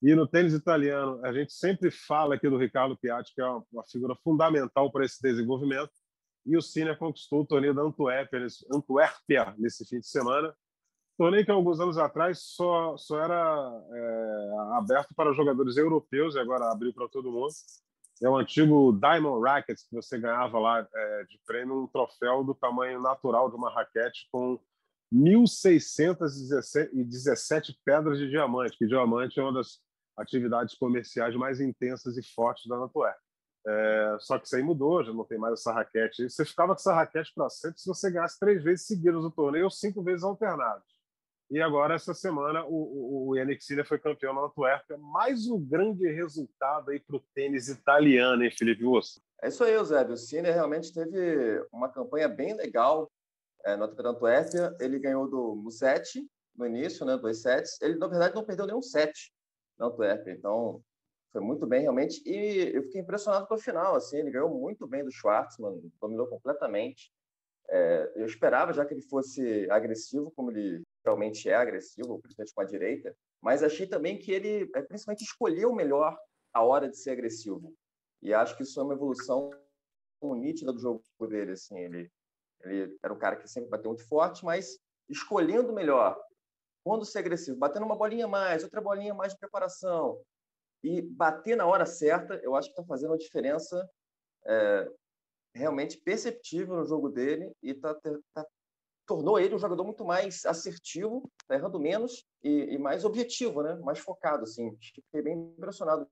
[0.00, 3.64] E no tênis italiano, a gente sempre fala aqui do Ricardo Piatti, que é uma,
[3.72, 5.90] uma figura fundamental para esse desenvolvimento.
[6.46, 10.54] E o Sinner conquistou o torneio da Antuérpia, Antuérpia nesse fim de semana.
[11.16, 16.70] Torneio que alguns anos atrás só, só era é, aberto para jogadores europeus e agora
[16.70, 17.52] abriu para todo mundo.
[18.22, 22.54] É o antigo Diamond Rackets que você ganhava lá é, de prêmio um troféu do
[22.54, 24.58] tamanho natural de uma raquete com
[25.12, 29.78] 1.617 pedras de diamante, que diamante é uma das
[30.16, 33.28] atividades comerciais mais intensas e fortes da Antuérpia.
[33.66, 36.28] É, só que isso aí mudou, já não tem mais essa raquete.
[36.28, 39.64] Você ficava com essa raquete para sempre se você ganhasse três vezes seguidas o torneio
[39.64, 40.97] ou cinco vezes alternadas.
[41.50, 44.98] E agora, essa semana, o, o, o Yannick Sinner foi campeão na Antuérpia.
[44.98, 49.18] Mais um grande resultado aí para o tênis italiano, hein, Felipe Osso?
[49.42, 50.12] É isso aí, Eusébio.
[50.12, 53.10] O Sinner realmente teve uma campanha bem legal
[53.64, 54.76] é, no Antuérpia.
[54.78, 57.80] Ele ganhou do Musetti no início, né, dois sets.
[57.80, 59.32] Ele, na verdade, não perdeu nenhum set
[59.78, 60.32] na Antuérpia.
[60.32, 60.82] Então,
[61.32, 62.20] foi muito bem, realmente.
[62.26, 63.94] E eu fiquei impressionado com a final.
[63.94, 67.10] Assim, ele ganhou muito bem do Schwartzman, dominou completamente.
[67.70, 72.60] É, eu esperava já que ele fosse agressivo, como ele realmente é agressivo, principalmente com
[72.60, 76.18] a direita, mas achei também que ele, é, principalmente, escolheu melhor
[76.52, 77.74] a hora de ser agressivo.
[78.22, 79.50] E acho que isso é uma evolução
[80.22, 81.52] nítida do jogo dele.
[81.52, 82.10] Assim, ele,
[82.62, 86.20] ele era um cara que sempre bateu muito forte, mas escolhendo melhor
[86.84, 90.20] quando ser agressivo, batendo uma bolinha mais, outra bolinha mais de preparação,
[90.82, 93.88] e bater na hora certa, eu acho que está fazendo uma diferença
[94.46, 94.90] é,
[95.54, 98.46] realmente perceptível no jogo dele e tá, tá,
[99.08, 103.74] tornou ele um jogador muito mais assertivo, tá errando menos e, e, mais objetivo, né?
[103.76, 104.44] mais focado.
[104.44, 104.76] Assim.
[104.80, 106.06] Fiquei bem impressionado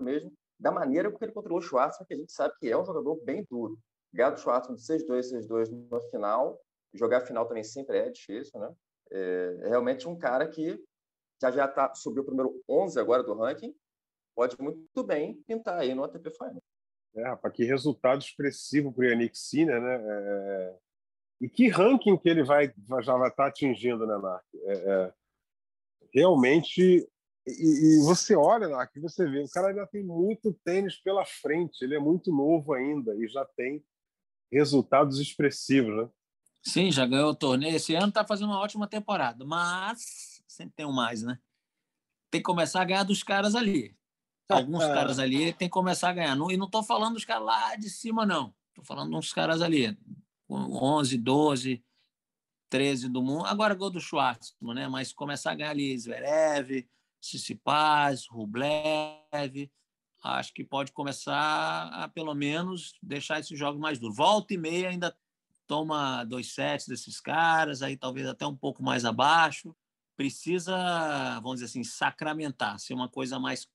[0.00, 2.84] mesmo da maneira que ele controlou o Schwartzman, que a gente sabe que é um
[2.84, 3.78] jogador bem duro.
[4.12, 6.60] Gado Schwartzman 6-2, 6-2 na final.
[6.94, 8.72] Jogar a final também sempre é difícil, né?
[9.10, 10.82] É, é realmente um cara que
[11.40, 13.74] já já tá, subiu o primeiro 11 agora do ranking,
[14.34, 16.62] pode muito bem pintar aí no ATP Final.
[17.14, 20.00] É, rapaz, que resultado expressivo para o Yannick Sinner, né?
[20.00, 20.78] É...
[21.42, 24.44] E que ranking que ele vai já vai estar tá atingindo, né, Narc?
[24.54, 25.14] É, é...
[26.14, 26.80] Realmente,
[27.44, 31.82] e, e, você olha, Narc, você vê, o cara ainda tem muito tênis pela frente,
[31.82, 33.84] ele é muito novo ainda e já tem
[34.52, 36.08] resultados expressivos, né?
[36.62, 37.74] Sim, já ganhou o torneio.
[37.74, 41.40] Esse ano está fazendo uma ótima temporada, mas sempre tem um mais, né?
[42.30, 43.96] Tem que começar a ganhar dos caras ali.
[44.48, 44.94] Alguns é.
[44.94, 46.36] caras ali tem que começar a ganhar.
[46.36, 48.54] e não estou falando dos caras lá de cima, não.
[48.68, 49.98] Estou falando uns caras ali,
[50.52, 51.84] 11, 12,
[52.68, 53.46] 13 do mundo.
[53.46, 54.88] Agora gol do Schwartzman, né?
[54.88, 56.88] Mas começar a ganhar ali Zverev,
[57.20, 59.70] Tsitsipas, Rublev.
[60.22, 64.14] Acho que pode começar a, pelo menos, deixar esse jogo mais duro.
[64.14, 65.16] Volta e meia ainda
[65.66, 69.74] toma dois sets desses caras, aí talvez até um pouco mais abaixo.
[70.16, 70.76] Precisa,
[71.40, 73.68] vamos dizer assim, sacramentar, ser uma coisa mais.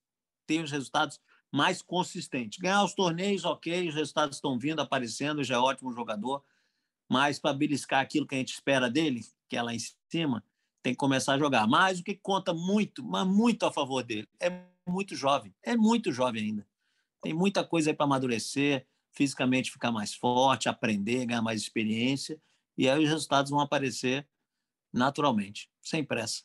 [0.46, 1.20] ter os resultados
[1.52, 2.58] mais consistentes.
[2.58, 6.42] Ganhar os torneios, ok, os resultados estão vindo, aparecendo, já é ótimo jogador,
[7.08, 9.78] mas para beliscar aquilo que a gente espera dele, que é lá em
[10.10, 10.44] cima,
[10.82, 11.66] tem que começar a jogar.
[11.66, 16.12] Mas o que conta muito, mas muito a favor dele, é muito jovem, é muito
[16.12, 16.66] jovem ainda.
[17.20, 22.40] Tem muita coisa aí para amadurecer fisicamente ficar mais forte, aprender, ganhar mais experiência,
[22.76, 24.28] e aí os resultados vão aparecer
[24.92, 26.44] naturalmente, sem pressa.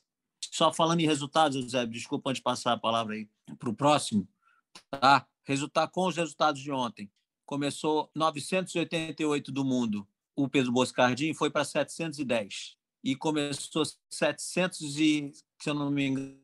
[0.52, 4.28] Só falando em resultados, José, desculpa antes de passar a palavra aí para o próximo,
[4.89, 5.28] tá?
[5.43, 7.12] Resultar com os resultados de ontem.
[7.45, 15.69] Começou 988 do mundo, o Pedro Boscardin foi para 710 e começou 700 e, se
[15.69, 16.38] eu não me engano,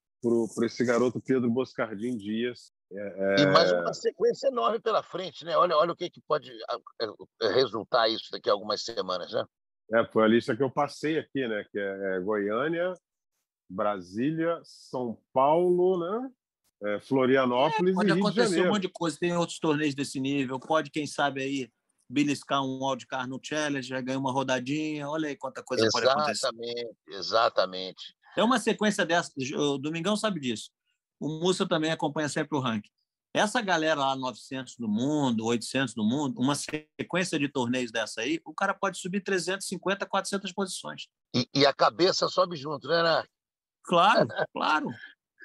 [0.56, 2.72] para esse garoto Pedro Boscardin Dias.
[2.91, 3.43] É, é...
[3.43, 5.58] E mais uma sequência enorme pela frente, né?
[5.58, 6.52] Olha, olha o que, que pode
[7.41, 9.43] é, resultar isso daqui a algumas semanas, né?
[9.93, 11.65] É, foi a lista que eu passei aqui, né?
[11.71, 12.93] Que é, é Goiânia,
[13.69, 16.32] Brasília, São Paulo, né?
[16.84, 19.17] é, Florianópolis é, pode e Rio acontecer um monte de coisa.
[19.19, 20.60] Tem outros torneios desse nível.
[20.60, 21.70] Pode, quem sabe, aí
[22.10, 25.10] beliscar um wildcard no Challenge, já ganha uma rodadinha.
[25.10, 26.47] Olha aí quanta coisa exatamente, pode acontecer.
[26.47, 28.16] Exatamente, exatamente.
[28.38, 29.32] É uma sequência dessa.
[29.55, 30.70] O Domingão sabe disso.
[31.26, 32.91] O Mussa também acompanha sempre o ranking.
[33.34, 38.39] Essa galera lá, 900 do mundo, 800 do mundo, uma sequência de torneios dessa aí,
[38.45, 41.07] o cara pode subir 350, 400 posições.
[41.36, 43.23] E, e a cabeça sobe junto, né, né?
[43.86, 44.88] Claro, claro.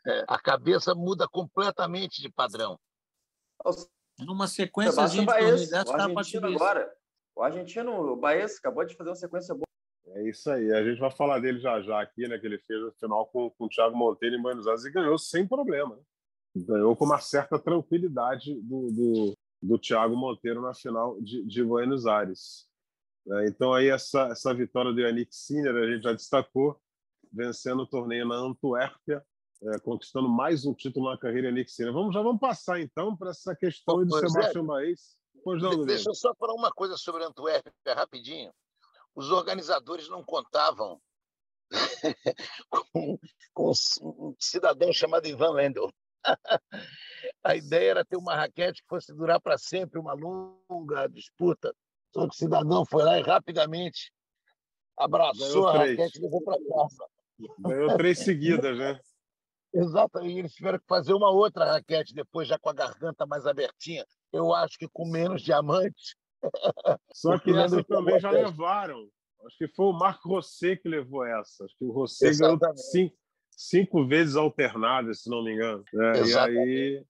[0.07, 2.79] É, a cabeça muda completamente de padrão.
[4.19, 6.95] Numa sequência de Baez, o argentino agora.
[7.35, 9.65] O argentino, o Baez, acabou de fazer uma sequência boa
[10.09, 10.73] É isso aí.
[10.73, 12.39] A gente vai falar dele já já aqui, né?
[12.39, 15.19] Que ele fez a final com, com o Thiago Monteiro em Buenos Aires e ganhou
[15.19, 15.97] sem problema.
[15.97, 16.03] Né?
[16.65, 22.07] Ganhou com uma certa tranquilidade do, do, do Thiago Monteiro na final de, de Buenos
[22.07, 22.69] Aires.
[23.29, 26.81] É, então, aí, essa, essa vitória do Yannick Sinner, a gente já destacou,
[27.33, 29.25] vencendo o torneio na Antuérpia,
[29.63, 31.93] é, conquistando mais um título na carreira Yannick Sinner.
[31.93, 35.17] Vamos, já vamos passar, então, para essa questão do Sebastião Baez.
[35.45, 38.51] Pois não, Deixa eu só falar uma coisa sobre a Antuérpia, rapidinho
[39.15, 41.01] os organizadores não contavam
[42.69, 43.19] com,
[43.53, 45.91] com, um cidadão chamado Ivan Lendl.
[47.45, 51.75] A ideia era ter uma raquete que fosse durar para sempre, uma longa disputa.
[52.13, 54.13] Só que o cidadão foi lá e rapidamente
[54.97, 57.07] abraçou a raquete e levou para casa.
[57.61, 59.01] Ganhou três seguidas, né?
[59.73, 60.39] Exatamente.
[60.39, 64.05] Eles tiveram que fazer uma outra raquete depois, já com a garganta mais abertinha.
[64.33, 66.17] Eu acho que com menos diamantes
[67.13, 69.09] só que essa também já levaram.
[69.47, 71.65] Acho que foi o Marco Rosset que levou essa.
[71.65, 73.17] Acho que o Rosset ganhou cinco,
[73.51, 75.85] cinco vezes alternadas, se não me engano.
[75.95, 77.05] É, e aí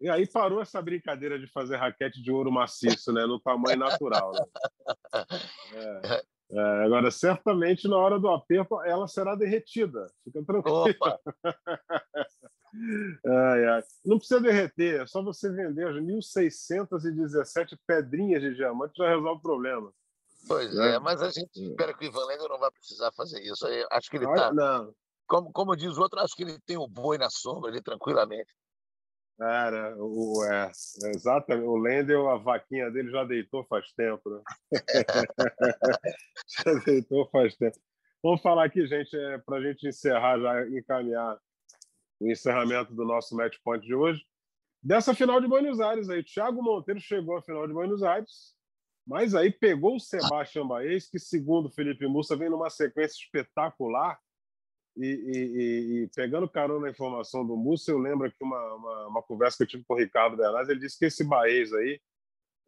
[0.00, 4.32] e aí parou essa brincadeira de fazer raquete de ouro maciço, né, no tamanho natural.
[4.32, 4.44] Né?
[5.74, 6.22] É.
[6.52, 10.04] É, agora, certamente, na hora do aperto, ela será derretida.
[10.24, 10.96] Fica tranquilo.
[13.26, 13.82] ai, ai.
[14.04, 19.42] Não precisa derreter, é só você vender as 1.617 pedrinhas de diamante já resolve o
[19.42, 19.92] problema.
[20.46, 23.40] Pois é, é mas a gente espera que o Ivan Lendl não vai precisar fazer
[23.42, 23.66] isso.
[23.66, 24.50] Eu acho que ele está.
[25.26, 28.52] Como, como diz o outro, acho que ele tem o boi na sombra ali tranquilamente.
[29.38, 30.70] Cara, o, é,
[31.14, 31.66] exatamente.
[31.66, 34.42] O Lendel, a vaquinha dele já deitou faz tempo, né?
[36.64, 37.78] já deitou faz tempo.
[38.22, 41.38] Vamos falar aqui, gente, é, para a gente encerrar, já encaminhar
[42.20, 44.24] o encerramento do nosso match point de hoje.
[44.82, 48.54] Dessa final de Buenos Aires aí, Thiago Monteiro chegou à final de Buenos Aires,
[49.06, 54.18] mas aí pegou o Sebastião Baez, que segundo Felipe Mussa vem numa sequência espetacular,
[54.96, 59.22] e, e, e, pegando carona na informação do Mussa, eu lembro aqui uma, uma, uma,
[59.22, 62.00] conversa que eu tive com o Ricardo Bernardes, ele disse que esse Baez aí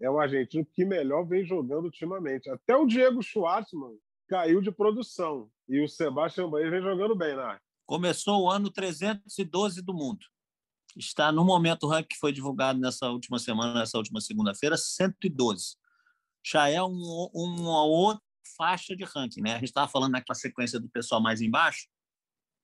[0.01, 2.49] é o argentino que melhor vem jogando ultimamente.
[2.49, 3.99] Até o Diego Schwartzman
[4.29, 7.59] caiu de produção e o Sebastião Baez vem jogando bem, né?
[7.93, 10.25] Começou o ano 312 do mundo.
[10.97, 15.77] Está no momento o ranking que foi divulgado nessa última semana, nessa última segunda-feira, 112.
[16.43, 18.25] Já é um, uma outra
[18.57, 19.51] faixa de ranking, né?
[19.51, 21.87] A gente estava falando naquela sequência do pessoal mais embaixo,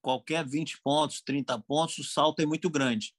[0.00, 3.14] qualquer 20 pontos, 30 pontos, o salto é muito grande.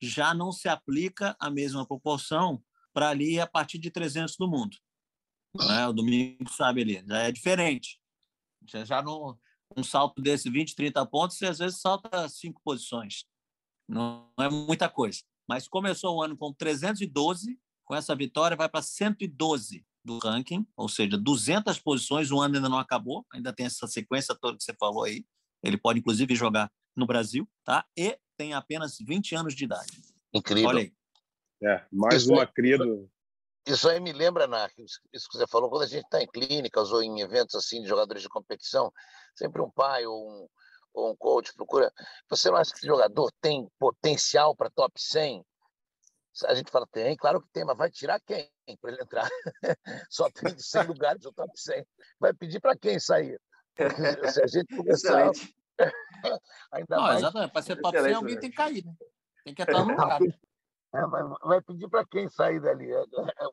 [0.00, 4.74] Já não se aplica a mesma proporção para ali a partir de 300 do mundo.
[5.54, 5.86] Né?
[5.86, 8.00] O domingo sabe ali, já é diferente.
[8.66, 9.38] Já, já não,
[9.76, 13.24] um salto desse 20, 30 pontos, você às vezes salta cinco posições.
[13.88, 15.20] Não é muita coisa.
[15.48, 20.88] Mas começou o ano com 312, com essa vitória vai para 112 do ranking, ou
[20.88, 24.74] seja, 200 posições, o ano ainda não acabou, ainda tem essa sequência toda que você
[24.74, 25.24] falou aí.
[25.62, 27.84] Ele pode, inclusive, jogar no Brasil, tá?
[27.96, 30.02] E tem apenas 20 anos de idade.
[30.34, 30.68] Incrível.
[30.68, 30.92] Olha aí.
[31.62, 33.08] É, mais uma cria do...
[33.66, 36.90] Isso aí me lembra, Narc, isso que você falou, quando a gente está em clínicas
[36.90, 38.92] ou em eventos assim de jogadores de competição,
[39.36, 40.48] sempre um pai ou um,
[40.92, 41.92] ou um coach procura.
[42.28, 45.44] Você não acha que esse jogador tem potencial para top 100?
[46.46, 48.50] A gente fala, tem, claro que tem, mas vai tirar quem
[48.80, 49.28] para ele entrar?
[50.10, 51.86] Só tem 100 lugares no top 100.
[52.18, 53.40] Vai pedir para quem sair?
[54.32, 55.30] Se a gente começar.
[56.72, 57.18] Ainda não, mais...
[57.18, 57.52] exatamente.
[57.52, 58.92] Para ser top 100, alguém tem que cair, né?
[59.44, 60.20] Tem que entrar no lugar.
[60.94, 62.92] É, vai, vai, pedir para quem sair dali.
[62.92, 63.44] É, é,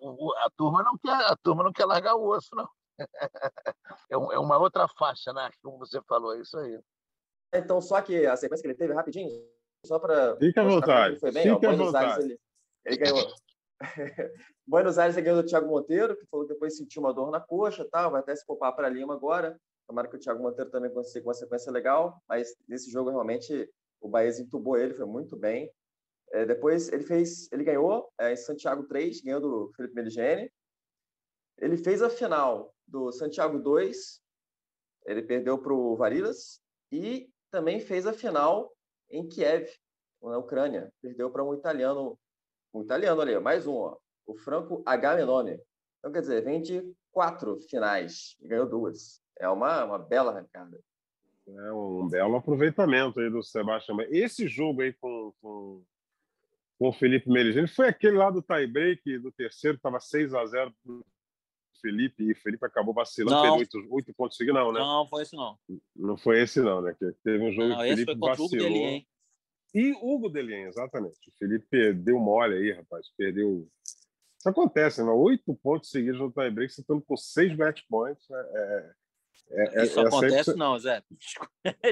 [0.45, 2.67] a turma não quer, a turma não quer largar o osso, não.
[4.11, 5.49] É, é uma outra faixa, né?
[5.61, 6.79] Como você falou, é isso aí.
[7.53, 9.29] Então, só que a sequência que ele teve, rapidinho,
[9.85, 10.35] só para.
[10.37, 11.19] Fica à vontade.
[11.19, 12.05] Foi bem, Fica à vontade.
[12.05, 12.39] Aires, ele,
[12.85, 13.27] ele ganhou.
[14.67, 17.39] Buenos Aires ele ganhou do Thiago Monteiro, que falou que depois sentiu uma dor na
[17.39, 19.59] coxa, tal, vai até se poupar para Lima agora.
[19.87, 23.69] Tomara que o Thiago Monteiro também consiga uma sequência legal, mas nesse jogo realmente
[24.01, 25.71] o Bahia entubou ele, foi muito bem.
[26.31, 30.51] É, depois ele fez, ele ganhou é, em Santiago 3, ganhou do Felipe Meligeni.
[31.57, 34.21] Ele fez a final do Santiago 2,
[35.05, 36.61] ele perdeu para o Varilas
[36.91, 38.71] e também fez a final
[39.09, 39.67] em Kiev,
[40.21, 40.91] na Ucrânia.
[41.01, 42.17] Perdeu para um italiano,
[42.73, 45.59] um italiano ali, mais um, ó, o Franco Agamenone.
[45.97, 50.79] Então, quer dizer, vem de quatro finais e ganhou duas é uma, uma bela arrancada.
[51.47, 53.99] É um belo aproveitamento aí do Sebastião.
[54.01, 55.83] Esse jogo aí com, com,
[56.79, 60.73] com o Felipe Meligeni foi aquele lá do tie-break, do terceiro, estava 6 a 0
[60.81, 60.95] para
[61.81, 63.57] Felipe, e o Felipe acabou vacilando, não.
[63.57, 64.79] perdeu 8, 8 pontos seguidos, não, né?
[64.79, 65.57] Não, foi esse não.
[65.95, 66.95] Não foi esse não, né?
[66.97, 68.49] Que teve um jogo não, que o Felipe vacilou.
[68.49, 69.07] Delien.
[69.73, 71.29] E Hugo Delien, exatamente.
[71.29, 73.07] O Felipe perdeu mole aí, rapaz.
[73.15, 73.67] Perdeu...
[74.37, 75.11] Isso acontece, né?
[75.11, 78.39] Oito pontos seguidos no tie-break, você estando com seis match points, né?
[78.53, 78.93] é
[79.51, 80.59] É, é, Isso acontece, sempre...
[80.59, 81.03] não, Zé.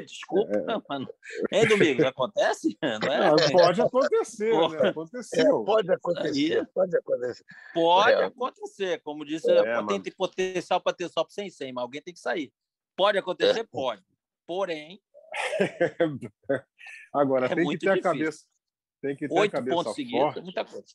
[0.06, 0.82] Desculpa, é, é.
[0.88, 1.10] mano.
[1.52, 2.78] Hein, Domingos, acontece?
[2.82, 3.30] Não é?
[3.30, 4.90] Não, pode acontecer, né?
[4.90, 5.62] Aconteceu.
[5.62, 6.60] É, pode acontecer.
[6.60, 7.46] Aí, pode acontecer.
[7.74, 9.02] Pode acontecer.
[9.02, 12.20] Como disse, é, tem potencial para ter só para 100, 100, mas alguém tem que
[12.20, 12.54] sair.
[12.96, 13.64] Pode acontecer?
[13.66, 14.04] Pode.
[14.46, 15.02] Porém.
[17.14, 18.00] Agora, tem que ter difícil.
[18.00, 18.46] a cabeça.
[19.02, 19.96] Tem que ter Oito a cabeça pontos forte.
[19.96, 20.86] seguidos, muita coisa.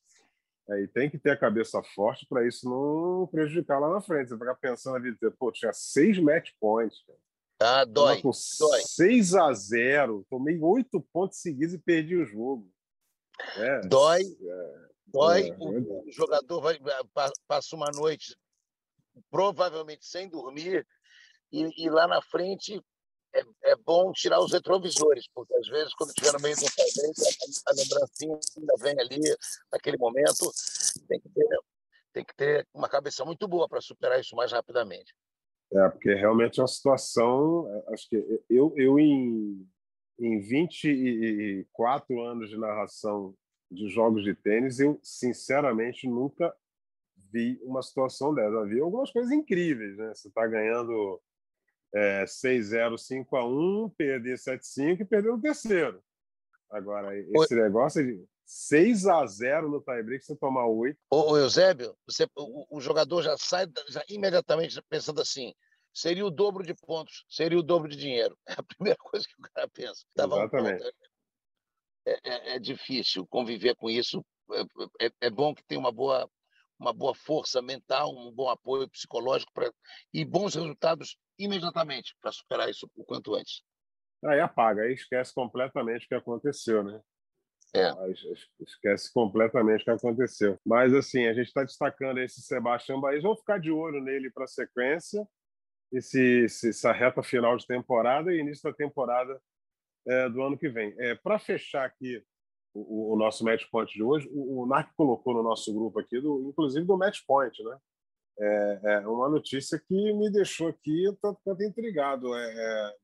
[0.73, 4.29] É, e tem que ter a cabeça forte para isso não prejudicar lá na frente.
[4.29, 7.03] Você ficar pensando ali, pô, tinha seis match points.
[7.07, 7.19] Cara.
[7.63, 8.21] Ah, dói.
[8.21, 8.81] Com dói.
[8.81, 12.69] 6 a 0 tomei oito pontos seguidos e perdi o jogo.
[13.57, 14.23] É, dói.
[14.23, 15.51] É, dói.
[15.51, 16.79] É, o, o jogador vai,
[17.47, 18.37] passa uma noite
[19.31, 20.87] provavelmente sem dormir
[21.53, 22.83] e, e lá na frente
[23.35, 27.23] é, é, bom tirar os retrovisores, porque às vezes, quando estiver no meio do casamento,
[27.67, 29.37] a, lembrancinha ainda vem ali,
[29.73, 30.53] naquele momento,
[31.09, 31.47] tem que ter,
[32.13, 35.15] tem que ter uma cabeça muito boa para superar isso mais rapidamente.
[35.73, 37.67] É, porque realmente é uma situação.
[37.89, 39.67] É, acho que eu, eu em,
[40.19, 43.35] em 24 anos de narração
[43.71, 46.55] de jogos de tênis, eu sinceramente nunca
[47.33, 48.61] vi uma situação dessa.
[48.61, 50.13] Havia algumas coisas incríveis, né?
[50.15, 51.19] Você está ganhando
[51.95, 56.03] é, 6-0, 5-1, perder 7-5 e perder o terceiro.
[56.71, 57.63] Agora, esse Oi.
[57.63, 60.99] negócio de 6 a 0 no tie-break, você tomar 8.
[61.11, 65.55] Ô, Eusébio, você, o, o, jogador já sai já imediatamente pensando assim:
[65.93, 68.37] seria o dobro de pontos, seria o dobro de dinheiro.
[68.49, 70.05] É a primeira coisa que o cara pensa.
[70.17, 70.83] Exatamente.
[70.83, 70.91] Um
[72.07, 74.25] é, é, é, difícil conviver com isso.
[74.51, 76.29] É, é, é bom que tenha uma boa,
[76.83, 79.73] uma boa força mental, um bom apoio psicológico pra,
[80.13, 83.63] e bons resultados imediatamente para superar isso o quanto antes.
[84.25, 87.01] Aí apaga, aí esquece completamente o que aconteceu, né?
[87.75, 87.91] É.
[88.61, 90.59] Esquece completamente o que aconteceu.
[90.65, 93.23] Mas, assim, a gente está destacando esse Sebastião Baez.
[93.23, 95.27] Vamos ficar de olho nele para a sequência,
[95.91, 99.41] esse, essa reta final de temporada e início da temporada
[100.07, 100.95] é, do ano que vem.
[100.99, 102.23] É, para fechar aqui
[102.75, 106.21] o, o, nosso match point de hoje, o, o Narc colocou no nosso grupo aqui,
[106.21, 107.79] do, inclusive do match point, né?
[108.39, 112.35] é, é uma notícia que me deixou aqui tanto quanto intrigado.
[112.35, 112.95] É, é,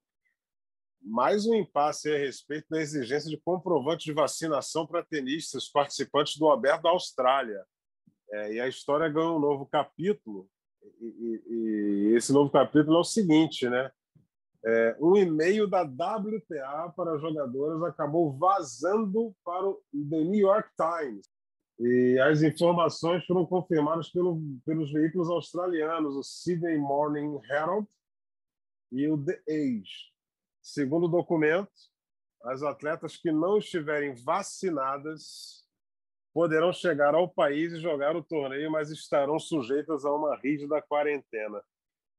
[1.02, 6.50] mais um impasse a respeito da exigência de comprovante de vacinação para tenistas participantes do
[6.50, 7.64] Aberto da Austrália.
[8.30, 10.48] É, e a história ganhou um novo capítulo.
[11.00, 13.90] E, e, e, esse novo capítulo é o seguinte, né?
[14.70, 21.26] É, um e-mail da WTA para jogadoras acabou vazando para o The New York Times.
[21.80, 27.88] E as informações foram confirmadas pelo, pelos veículos australianos, o Sydney Morning Herald
[28.92, 30.12] e o The Age.
[30.60, 31.72] Segundo o documento,
[32.42, 35.66] as atletas que não estiverem vacinadas
[36.34, 41.62] poderão chegar ao país e jogar o torneio, mas estarão sujeitas a uma rígida quarentena.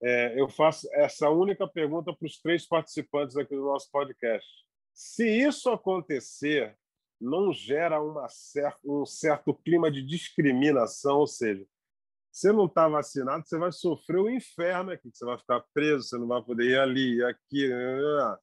[0.01, 4.47] É, eu faço essa única pergunta para os três participantes aqui do nosso podcast.
[4.93, 6.77] Se isso acontecer,
[7.19, 8.27] não gera uma
[8.85, 11.65] um certo clima de discriminação, ou seja,
[12.31, 16.17] você não está vacinado, você vai sofrer o inferno aqui, você vai ficar preso, você
[16.17, 17.67] não vai poder ir ali, ir aqui.
[17.67, 18.37] Né, né.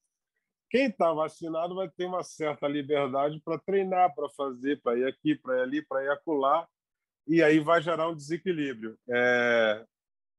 [0.69, 5.35] Quem está vacinado vai ter uma certa liberdade para treinar, para fazer, para ir aqui,
[5.35, 6.67] para ir ali, para ir acolá,
[7.25, 8.97] e aí vai gerar um desequilíbrio.
[9.09, 9.85] É...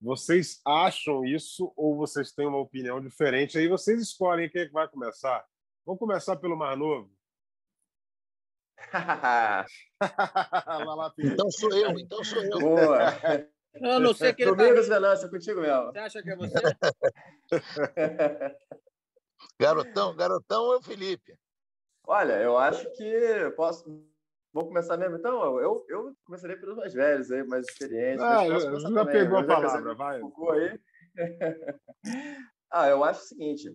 [0.00, 3.58] Vocês acham isso ou vocês têm uma opinião diferente?
[3.58, 5.44] Aí vocês escolhem quem é que vai começar.
[5.84, 7.10] Vamos começar pelo mais novo.
[11.18, 12.58] então sou eu, então sou eu.
[12.60, 12.98] Boa.
[13.74, 14.94] Eu não sei que ele Domingos tá...
[14.94, 15.86] Velança, contigo mesmo.
[15.86, 16.54] Você acha que é você?
[19.60, 21.36] garotão, garotão é o Felipe.
[22.06, 23.84] Olha, eu acho que posso.
[24.58, 25.60] Vou começar mesmo, então?
[25.60, 28.20] Eu, eu começaria pelos mais velhos, aí, mais experientes.
[28.20, 30.20] Ah, já também, pegou a palavra, vai.
[30.20, 30.80] Aí.
[32.68, 33.72] ah, eu acho o seguinte: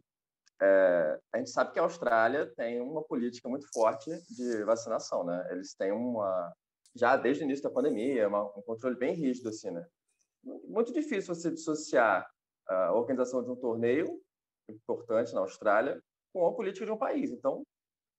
[0.61, 5.47] é, a gente sabe que a Austrália tem uma política muito forte de vacinação, né?
[5.51, 6.53] Eles têm uma
[6.93, 9.87] já desde o início da pandemia, uma, um controle bem rígido assim, né?
[10.43, 12.29] Muito difícil você dissociar
[12.67, 14.19] a organização de um torneio
[14.69, 16.03] importante na Austrália
[16.33, 17.31] com a política de um país.
[17.31, 17.63] Então,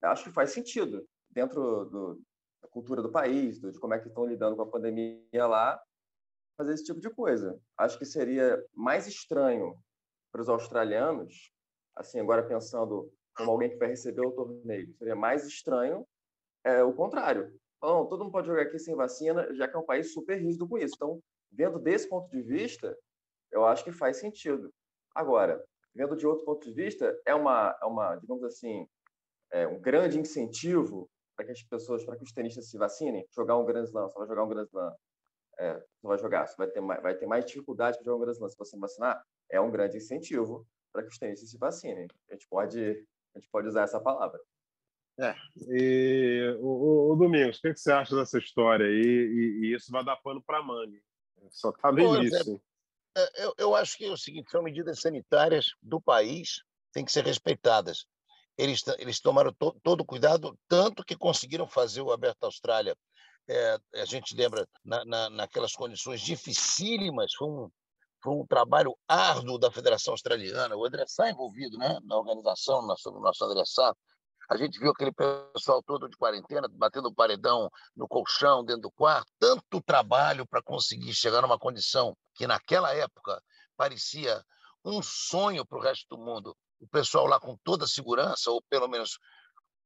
[0.03, 2.21] acho que faz sentido dentro do,
[2.65, 5.81] da cultura do país, de como é que estão lidando com a pandemia lá,
[6.57, 7.61] fazer esse tipo de coisa.
[7.77, 9.77] Acho que seria mais estranho
[10.33, 11.53] para os australianos
[11.97, 16.07] assim, agora pensando como alguém que vai receber o torneio, seria mais estranho
[16.65, 17.53] é, o contrário.
[17.83, 20.67] Não, todo mundo pode jogar aqui sem vacina, já que é um país super rígido
[20.67, 20.95] com isso.
[20.97, 21.21] Então,
[21.53, 22.97] vendo desse ponto de vista,
[23.53, 24.73] eu acho que faz sentido.
[25.15, 25.63] Agora,
[25.95, 28.89] vendo de outro ponto de vista, é uma, é uma digamos assim,
[29.53, 33.57] é um grande incentivo para que as pessoas, para que os tenistas se vacinem, jogar
[33.59, 34.95] um grande slam, você vai jogar um grande slam,
[35.59, 38.21] é, você vai jogar, você vai ter mais, vai ter mais dificuldade para jogar um
[38.21, 42.07] grande slam se você vacinar, é um grande incentivo para que os tenistas se vacinem.
[42.31, 42.81] A gente pode,
[43.35, 44.41] a gente pode usar essa palavra.
[45.19, 45.35] É.
[45.69, 48.93] E o, o Domingos, o que, que, você acha dessa história aí?
[48.93, 50.99] E, e isso vai dar pano para manga.
[51.51, 52.61] Só está no início.
[53.17, 56.63] É, eu, eu acho que é o seguinte: são medidas sanitárias do país,
[56.93, 58.07] têm que ser respeitadas.
[58.57, 62.97] Eles, eles tomaram to, todo o cuidado, tanto que conseguiram fazer o Aberto Austrália.
[63.49, 67.71] É, a gente lembra na, na, naquelas condições dificílimas, foi um,
[68.23, 70.77] foi um trabalho árduo da Federação Australiana.
[70.77, 73.95] O André Sá envolvido né, na organização, nosso, nosso André Sá.
[74.51, 75.13] A gente viu aquele
[75.53, 79.31] pessoal todo de quarentena, batendo o paredão no colchão, dentro do quarto.
[79.39, 83.43] Tanto trabalho para conseguir chegar numa condição que, naquela época,
[83.77, 84.43] parecia
[84.85, 86.57] um sonho para o resto do mundo.
[86.85, 89.19] O pessoal lá com toda a segurança, ou pelo menos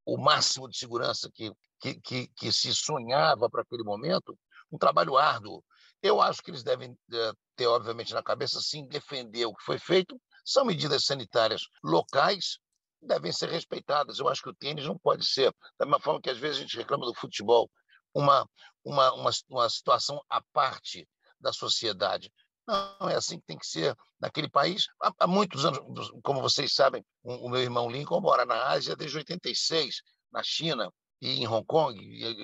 [0.05, 4.37] o máximo de segurança que, que, que, que se sonhava para aquele momento,
[4.73, 5.63] um trabalho árduo.
[6.03, 9.79] Eu acho que eles devem eh, ter, obviamente, na cabeça, sim, defender o que foi
[9.79, 10.21] feito.
[10.45, 12.59] São medidas sanitárias locais,
[13.01, 14.19] devem ser respeitadas.
[14.19, 16.61] Eu acho que o tênis não pode ser, da mesma forma que às vezes a
[16.63, 17.71] gente reclama do futebol,
[18.13, 18.45] uma,
[18.85, 21.09] uma, uma, uma situação à parte
[21.41, 22.33] da sociedade.
[22.69, 24.89] Não, é assim que tem que ser naquele país.
[25.01, 25.81] Há, há muitos anos,
[26.23, 30.93] como vocês sabem, o, o, meu irmão Lincoln mora na Ásia desde 86, na China
[31.19, 32.37] e em Hong Kong, e,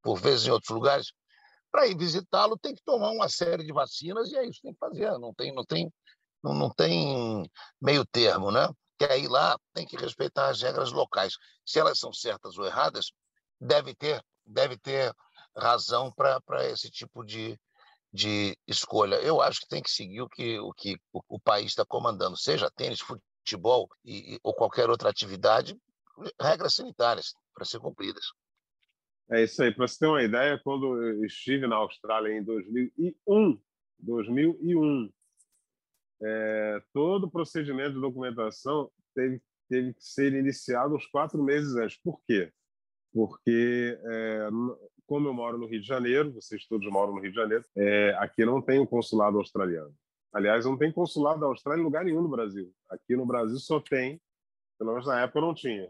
[0.00, 1.12] por vezes em outros lugares.
[1.72, 4.74] Para ir visitá-lo, tem que tomar uma série de vacinas e é isso que tem
[4.74, 5.18] que fazer.
[5.18, 5.92] Não tem, não tem,
[6.40, 7.42] não, não tem
[7.82, 8.68] meio termo, né?
[8.96, 11.34] Quer ir lá, tem que respeitar as regras locais.
[11.66, 13.10] Se elas são certas ou erradas,
[13.60, 15.12] deve ter, deve ter
[15.56, 17.58] razão para esse tipo de,
[18.14, 19.16] de escolha.
[19.16, 22.36] Eu acho que tem que seguir o que o, que o, o país está comandando,
[22.36, 25.76] seja tênis, futebol e, ou qualquer outra atividade,
[26.40, 28.24] regras sanitárias para ser cumpridas.
[29.32, 29.74] É isso aí.
[29.74, 33.60] Para você ter uma ideia, quando eu estive na Austrália em 2001,
[33.98, 35.10] 2001,
[36.22, 41.98] é, todo o procedimento de documentação teve, teve que ser iniciado uns quatro meses antes.
[41.98, 42.52] Por quê?
[43.12, 44.48] Porque, é,
[45.06, 48.16] como eu moro no Rio de Janeiro, vocês todos moram no Rio de Janeiro, é,
[48.18, 49.94] aqui não tem o um consulado australiano.
[50.32, 52.72] Aliás, não tem consulado da Austrália em lugar nenhum no Brasil.
[52.90, 54.20] Aqui no Brasil só tem,
[54.78, 55.88] pelo menos na época não tinha,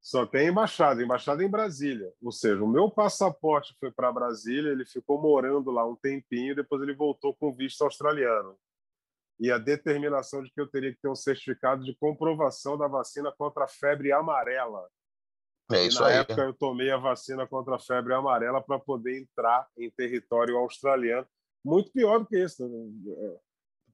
[0.00, 2.12] só tem embaixada, embaixada em Brasília.
[2.22, 6.82] Ou seja, o meu passaporte foi para Brasília, ele ficou morando lá um tempinho, depois
[6.82, 8.56] ele voltou com visto australiano.
[9.40, 13.32] E a determinação de que eu teria que ter um certificado de comprovação da vacina
[13.36, 14.88] contra a febre amarela.
[15.70, 16.16] É isso na aí.
[16.16, 21.26] época eu tomei a vacina contra a febre amarela para poder entrar em território australiano.
[21.64, 22.66] Muito pior do que isso.
[22.66, 23.38] Né?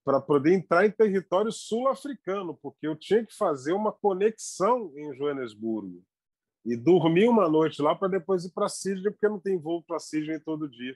[0.05, 6.05] para poder entrar em território sul-africano, porque eu tinha que fazer uma conexão em Joanesburgo
[6.64, 9.99] e dormir uma noite lá para depois ir para Sydney, porque não tem voo para
[9.99, 10.95] Sydney todo dia.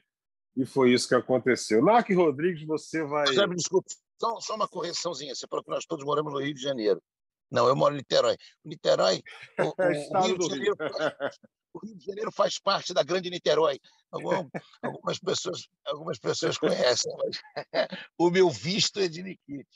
[0.55, 1.83] E foi isso que aconteceu.
[1.83, 3.27] Narc Rodrigues, você vai.
[3.27, 5.33] José, desculpe, só, só uma correçãozinha.
[5.33, 7.01] Você que nós todos moramos no Rio de Janeiro.
[7.51, 8.37] Não, eu moro em Niterói.
[8.63, 9.21] Niterói,
[9.59, 10.75] o, o, o Rio, de Janeiro,
[11.73, 13.79] o Rio de Janeiro faz parte da Grande Niterói.
[14.11, 14.47] Algumas,
[14.81, 17.39] algumas pessoas, algumas pessoas conhecem, mas
[18.17, 19.67] o meu visto é de Nikit.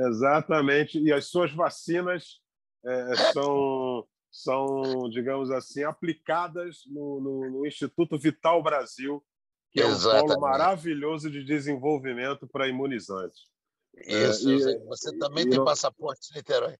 [0.00, 0.98] Exatamente.
[1.00, 2.40] E as suas vacinas
[2.84, 9.24] é, são, são, digamos assim, aplicadas no, no, no Instituto Vital Brasil,
[9.70, 13.48] que é um polo maravilhoso de desenvolvimento para imunizantes.
[13.96, 16.76] Isso, é, você também e, tem passaporte de Niterói.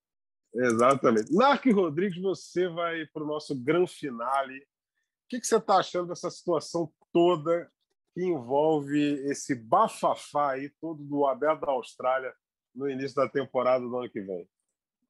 [0.55, 1.35] Exatamente.
[1.35, 4.59] Narc Rodrigues, você vai para o nosso grande finale.
[4.59, 7.71] O que, que você está achando dessa situação toda
[8.15, 8.99] que envolve
[9.29, 12.35] esse bafafá aí todo do aberto da Austrália
[12.75, 14.49] no início da temporada do ano que vem?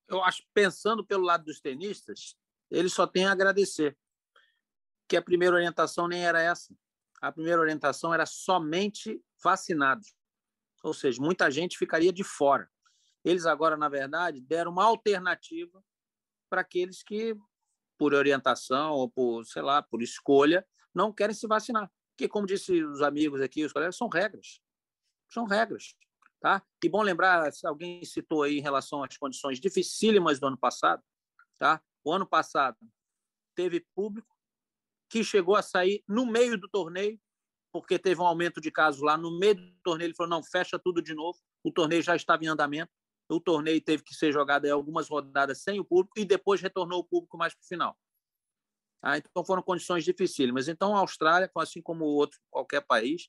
[0.09, 2.37] Eu acho, pensando pelo lado dos tenistas,
[2.71, 3.97] eles só têm a agradecer,
[5.07, 6.75] que a primeira orientação nem era essa.
[7.21, 10.18] A primeira orientação era somente vacinados
[10.83, 12.71] ou seja, muita gente ficaria de fora.
[13.25, 15.83] Eles agora, na verdade, deram uma alternativa
[16.49, 17.37] para aqueles que,
[17.99, 21.91] por orientação ou por, sei lá, por escolha, não querem se vacinar.
[22.11, 24.61] Porque, como disse os amigos aqui, os colegas, são regras.
[25.29, 25.95] São regras.
[26.41, 26.63] Tá?
[26.83, 31.03] E bom lembrar, alguém citou aí em relação às condições dificílimas do ano passado.
[31.59, 31.83] Tá?
[32.05, 32.79] O ano passado
[33.55, 34.37] teve público
[35.09, 37.21] que chegou a sair no meio do torneio
[37.81, 40.09] porque teve um aumento de casos lá no meio do torneio.
[40.09, 41.39] Ele falou: não, fecha tudo de novo.
[41.63, 42.91] O torneio já estava em andamento.
[43.31, 47.01] O torneio teve que ser jogado em algumas rodadas sem o público e depois retornou
[47.01, 47.99] o público mais para o final.
[49.03, 50.67] Ah, então foram condições dificílimas.
[50.67, 53.29] Então a Austrália, assim como outro qualquer país,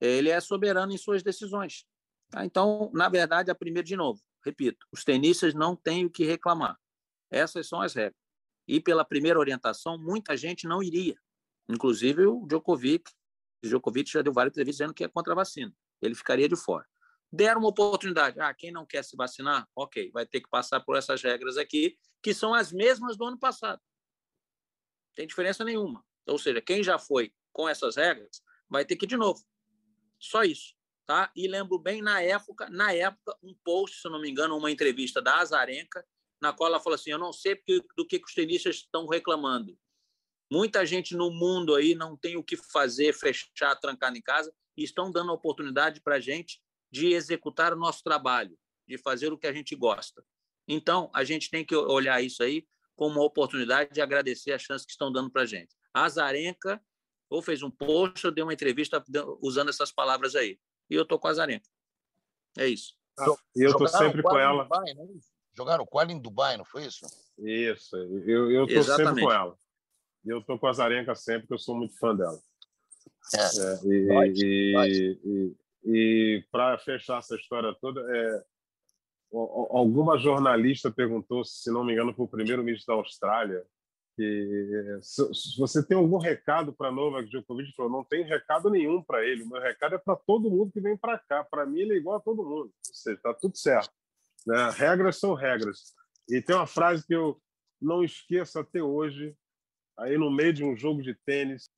[0.00, 1.86] ele é soberano em suas decisões.
[2.34, 6.24] Ah, então, na verdade, a primeira de novo, repito, os tenistas não têm o que
[6.24, 6.78] reclamar.
[7.30, 8.20] Essas são as regras.
[8.68, 11.16] E pela primeira orientação, muita gente não iria,
[11.68, 13.10] inclusive o Djokovic,
[13.68, 15.74] Djokovic já deu várias entrevistas dizendo que é contra a vacina.
[16.00, 16.86] Ele ficaria de fora.
[17.32, 18.38] deram uma oportunidade.
[18.40, 21.96] Ah, quem não quer se vacinar, ok, vai ter que passar por essas regras aqui,
[22.22, 23.80] que são as mesmas do ano passado.
[25.08, 26.04] Não tem diferença nenhuma.
[26.26, 29.42] Ou seja, quem já foi com essas regras vai ter que ir de novo.
[30.18, 30.74] Só isso,
[31.06, 31.30] tá?
[31.34, 35.20] E lembro bem na época, na época, um post, se não me engano, uma entrevista
[35.20, 36.06] da Azarenka,
[36.40, 37.60] na qual ela falou assim: "Eu não sei
[37.96, 39.78] do que os tenistas estão reclamando.
[40.52, 44.84] Muita gente no mundo aí não tem o que fazer, fechar, trancar em casa, e
[44.84, 48.54] estão dando oportunidade para a gente de executar o nosso trabalho,
[48.86, 50.22] de fazer o que a gente gosta.
[50.68, 54.84] Então, a gente tem que olhar isso aí como uma oportunidade de agradecer a chance
[54.84, 55.74] que estão dando para a gente.
[55.94, 56.78] A Azarenka
[57.30, 59.02] ou fez um post ou deu uma entrevista
[59.40, 60.60] usando essas palavras aí.
[60.90, 61.66] E eu tô com a Azarenka.
[62.58, 62.94] É isso.
[63.18, 64.64] Ah, eu tô sempre com ela.
[64.64, 65.06] Dubai, né?
[65.56, 67.06] Jogaram em Dubai, não foi isso?
[67.38, 69.08] Isso, eu, eu tô Exatamente.
[69.08, 69.61] sempre com ela.
[70.24, 72.38] E eu tô com a Azarenka sempre, porque eu sou muito fã dela.
[73.34, 73.38] É.
[73.38, 75.20] É, e, pode, e, pode.
[75.24, 78.44] e, e para fechar essa história toda, é,
[79.32, 83.64] alguma jornalista perguntou, se não me engano, para o primeiro-ministro da Austrália,
[84.14, 89.02] que se você tem algum recado para Novak Djokovic, ele falou, não tem recado nenhum
[89.02, 91.80] para ele, o meu recado é para todo mundo que vem para cá, para mim
[91.80, 93.90] ele é igual a todo mundo, ou seja, está tudo certo.
[94.46, 94.70] Né?
[94.76, 95.94] Regras são regras.
[96.28, 97.40] E tem uma frase que eu
[97.80, 99.34] não esqueço até hoje,
[99.98, 101.68] aí no meio de um jogo de tênis,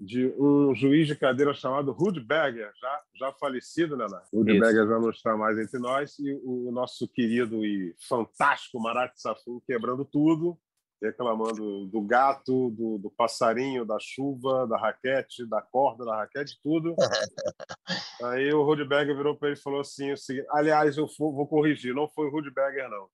[0.00, 4.06] de um juiz de cadeira chamado Rudberger, já, já falecido, né?
[4.32, 9.60] Rudberger já não está mais entre nós, e o nosso querido e fantástico Marat Safin
[9.64, 10.58] quebrando tudo,
[11.00, 16.94] reclamando do gato, do, do, passarinho, da chuva, da raquete, da corda da raquete, tudo.
[18.22, 22.08] Aí o Rudberger virou para ele e falou assim: seguinte, aliás, eu vou corrigir, não
[22.08, 23.08] foi o Rudberger, não.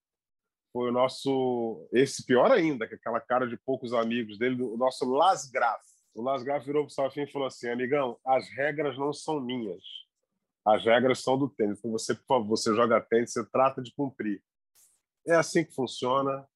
[0.73, 5.05] Foi o nosso, esse pior ainda, que aquela cara de poucos amigos dele, o nosso
[5.05, 5.83] Lasgraf.
[6.14, 9.83] O Lasgraf virou para o Salafim e falou assim: amigão, as regras não são minhas.
[10.66, 11.79] As regras são do tênis.
[11.79, 14.43] Então você, por favor, você joga tênis, você trata de cumprir.
[15.27, 16.47] É assim que funciona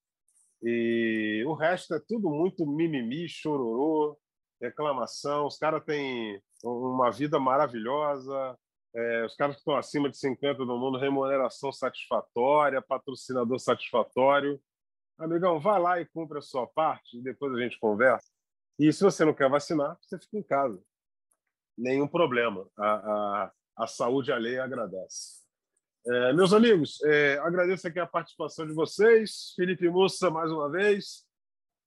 [0.63, 4.17] e o resto é tudo muito mimimi, chororô,
[4.61, 5.47] reclamação.
[5.47, 8.57] Os caras têm uma vida maravilhosa,
[8.95, 14.61] é, os caras que estão acima de 50 no mundo, remuneração satisfatória, patrocinador satisfatório.
[15.19, 18.29] Amigão, vai lá e cumpre a sua parte, e depois a gente conversa.
[18.79, 20.83] E se você não quer vacinar, você fica em casa.
[21.77, 22.67] Nenhum problema.
[22.77, 25.43] A, a, a saúde alheia agradece.
[26.05, 29.53] É, meus amigos, é, agradeço aqui a participação de vocês.
[29.55, 31.25] Felipe Mussa, mais uma vez.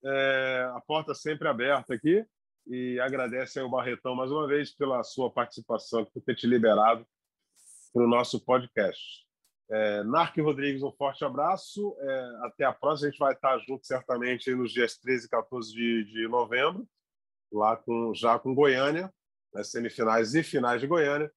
[0.04, 2.26] É, a porta sempre aberta aqui.
[2.68, 7.06] E agradece ao Barretão mais uma vez pela sua participação, por ter te liberado
[7.94, 9.26] para o nosso podcast.
[9.70, 10.04] É,
[10.42, 11.96] Rodrigues, um forte abraço.
[12.00, 13.08] É, até a próxima.
[13.08, 16.88] A gente vai estar junto certamente nos dias 13 e 14 de, de novembro,
[17.52, 19.12] lá com, já com Goiânia,
[19.54, 21.32] nas semifinais e finais de Goiânia.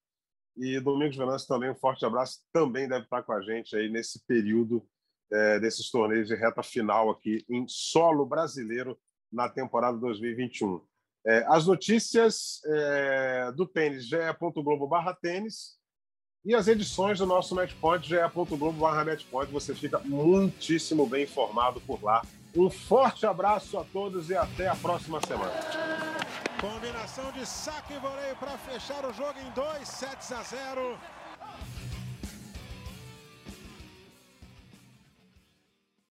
[0.56, 4.24] E Domingos Venâncio também, um forte abraço, também deve estar com a gente aí nesse
[4.26, 4.84] período
[5.30, 8.98] é, desses torneios de reta final aqui em solo brasileiro
[9.30, 10.84] na temporada 2021.
[11.26, 15.78] É, as notícias é, do tênis, ge.globo barra tênis,
[16.44, 19.52] e as edições do nosso Matchpoint, ge.globo barra Matchpoint.
[19.52, 22.22] Você fica muitíssimo bem informado por lá.
[22.56, 25.52] Um forte abraço a todos e até a próxima semana.
[26.60, 30.98] Combinação de saque e voleio para fechar o jogo em 2 sets a 0.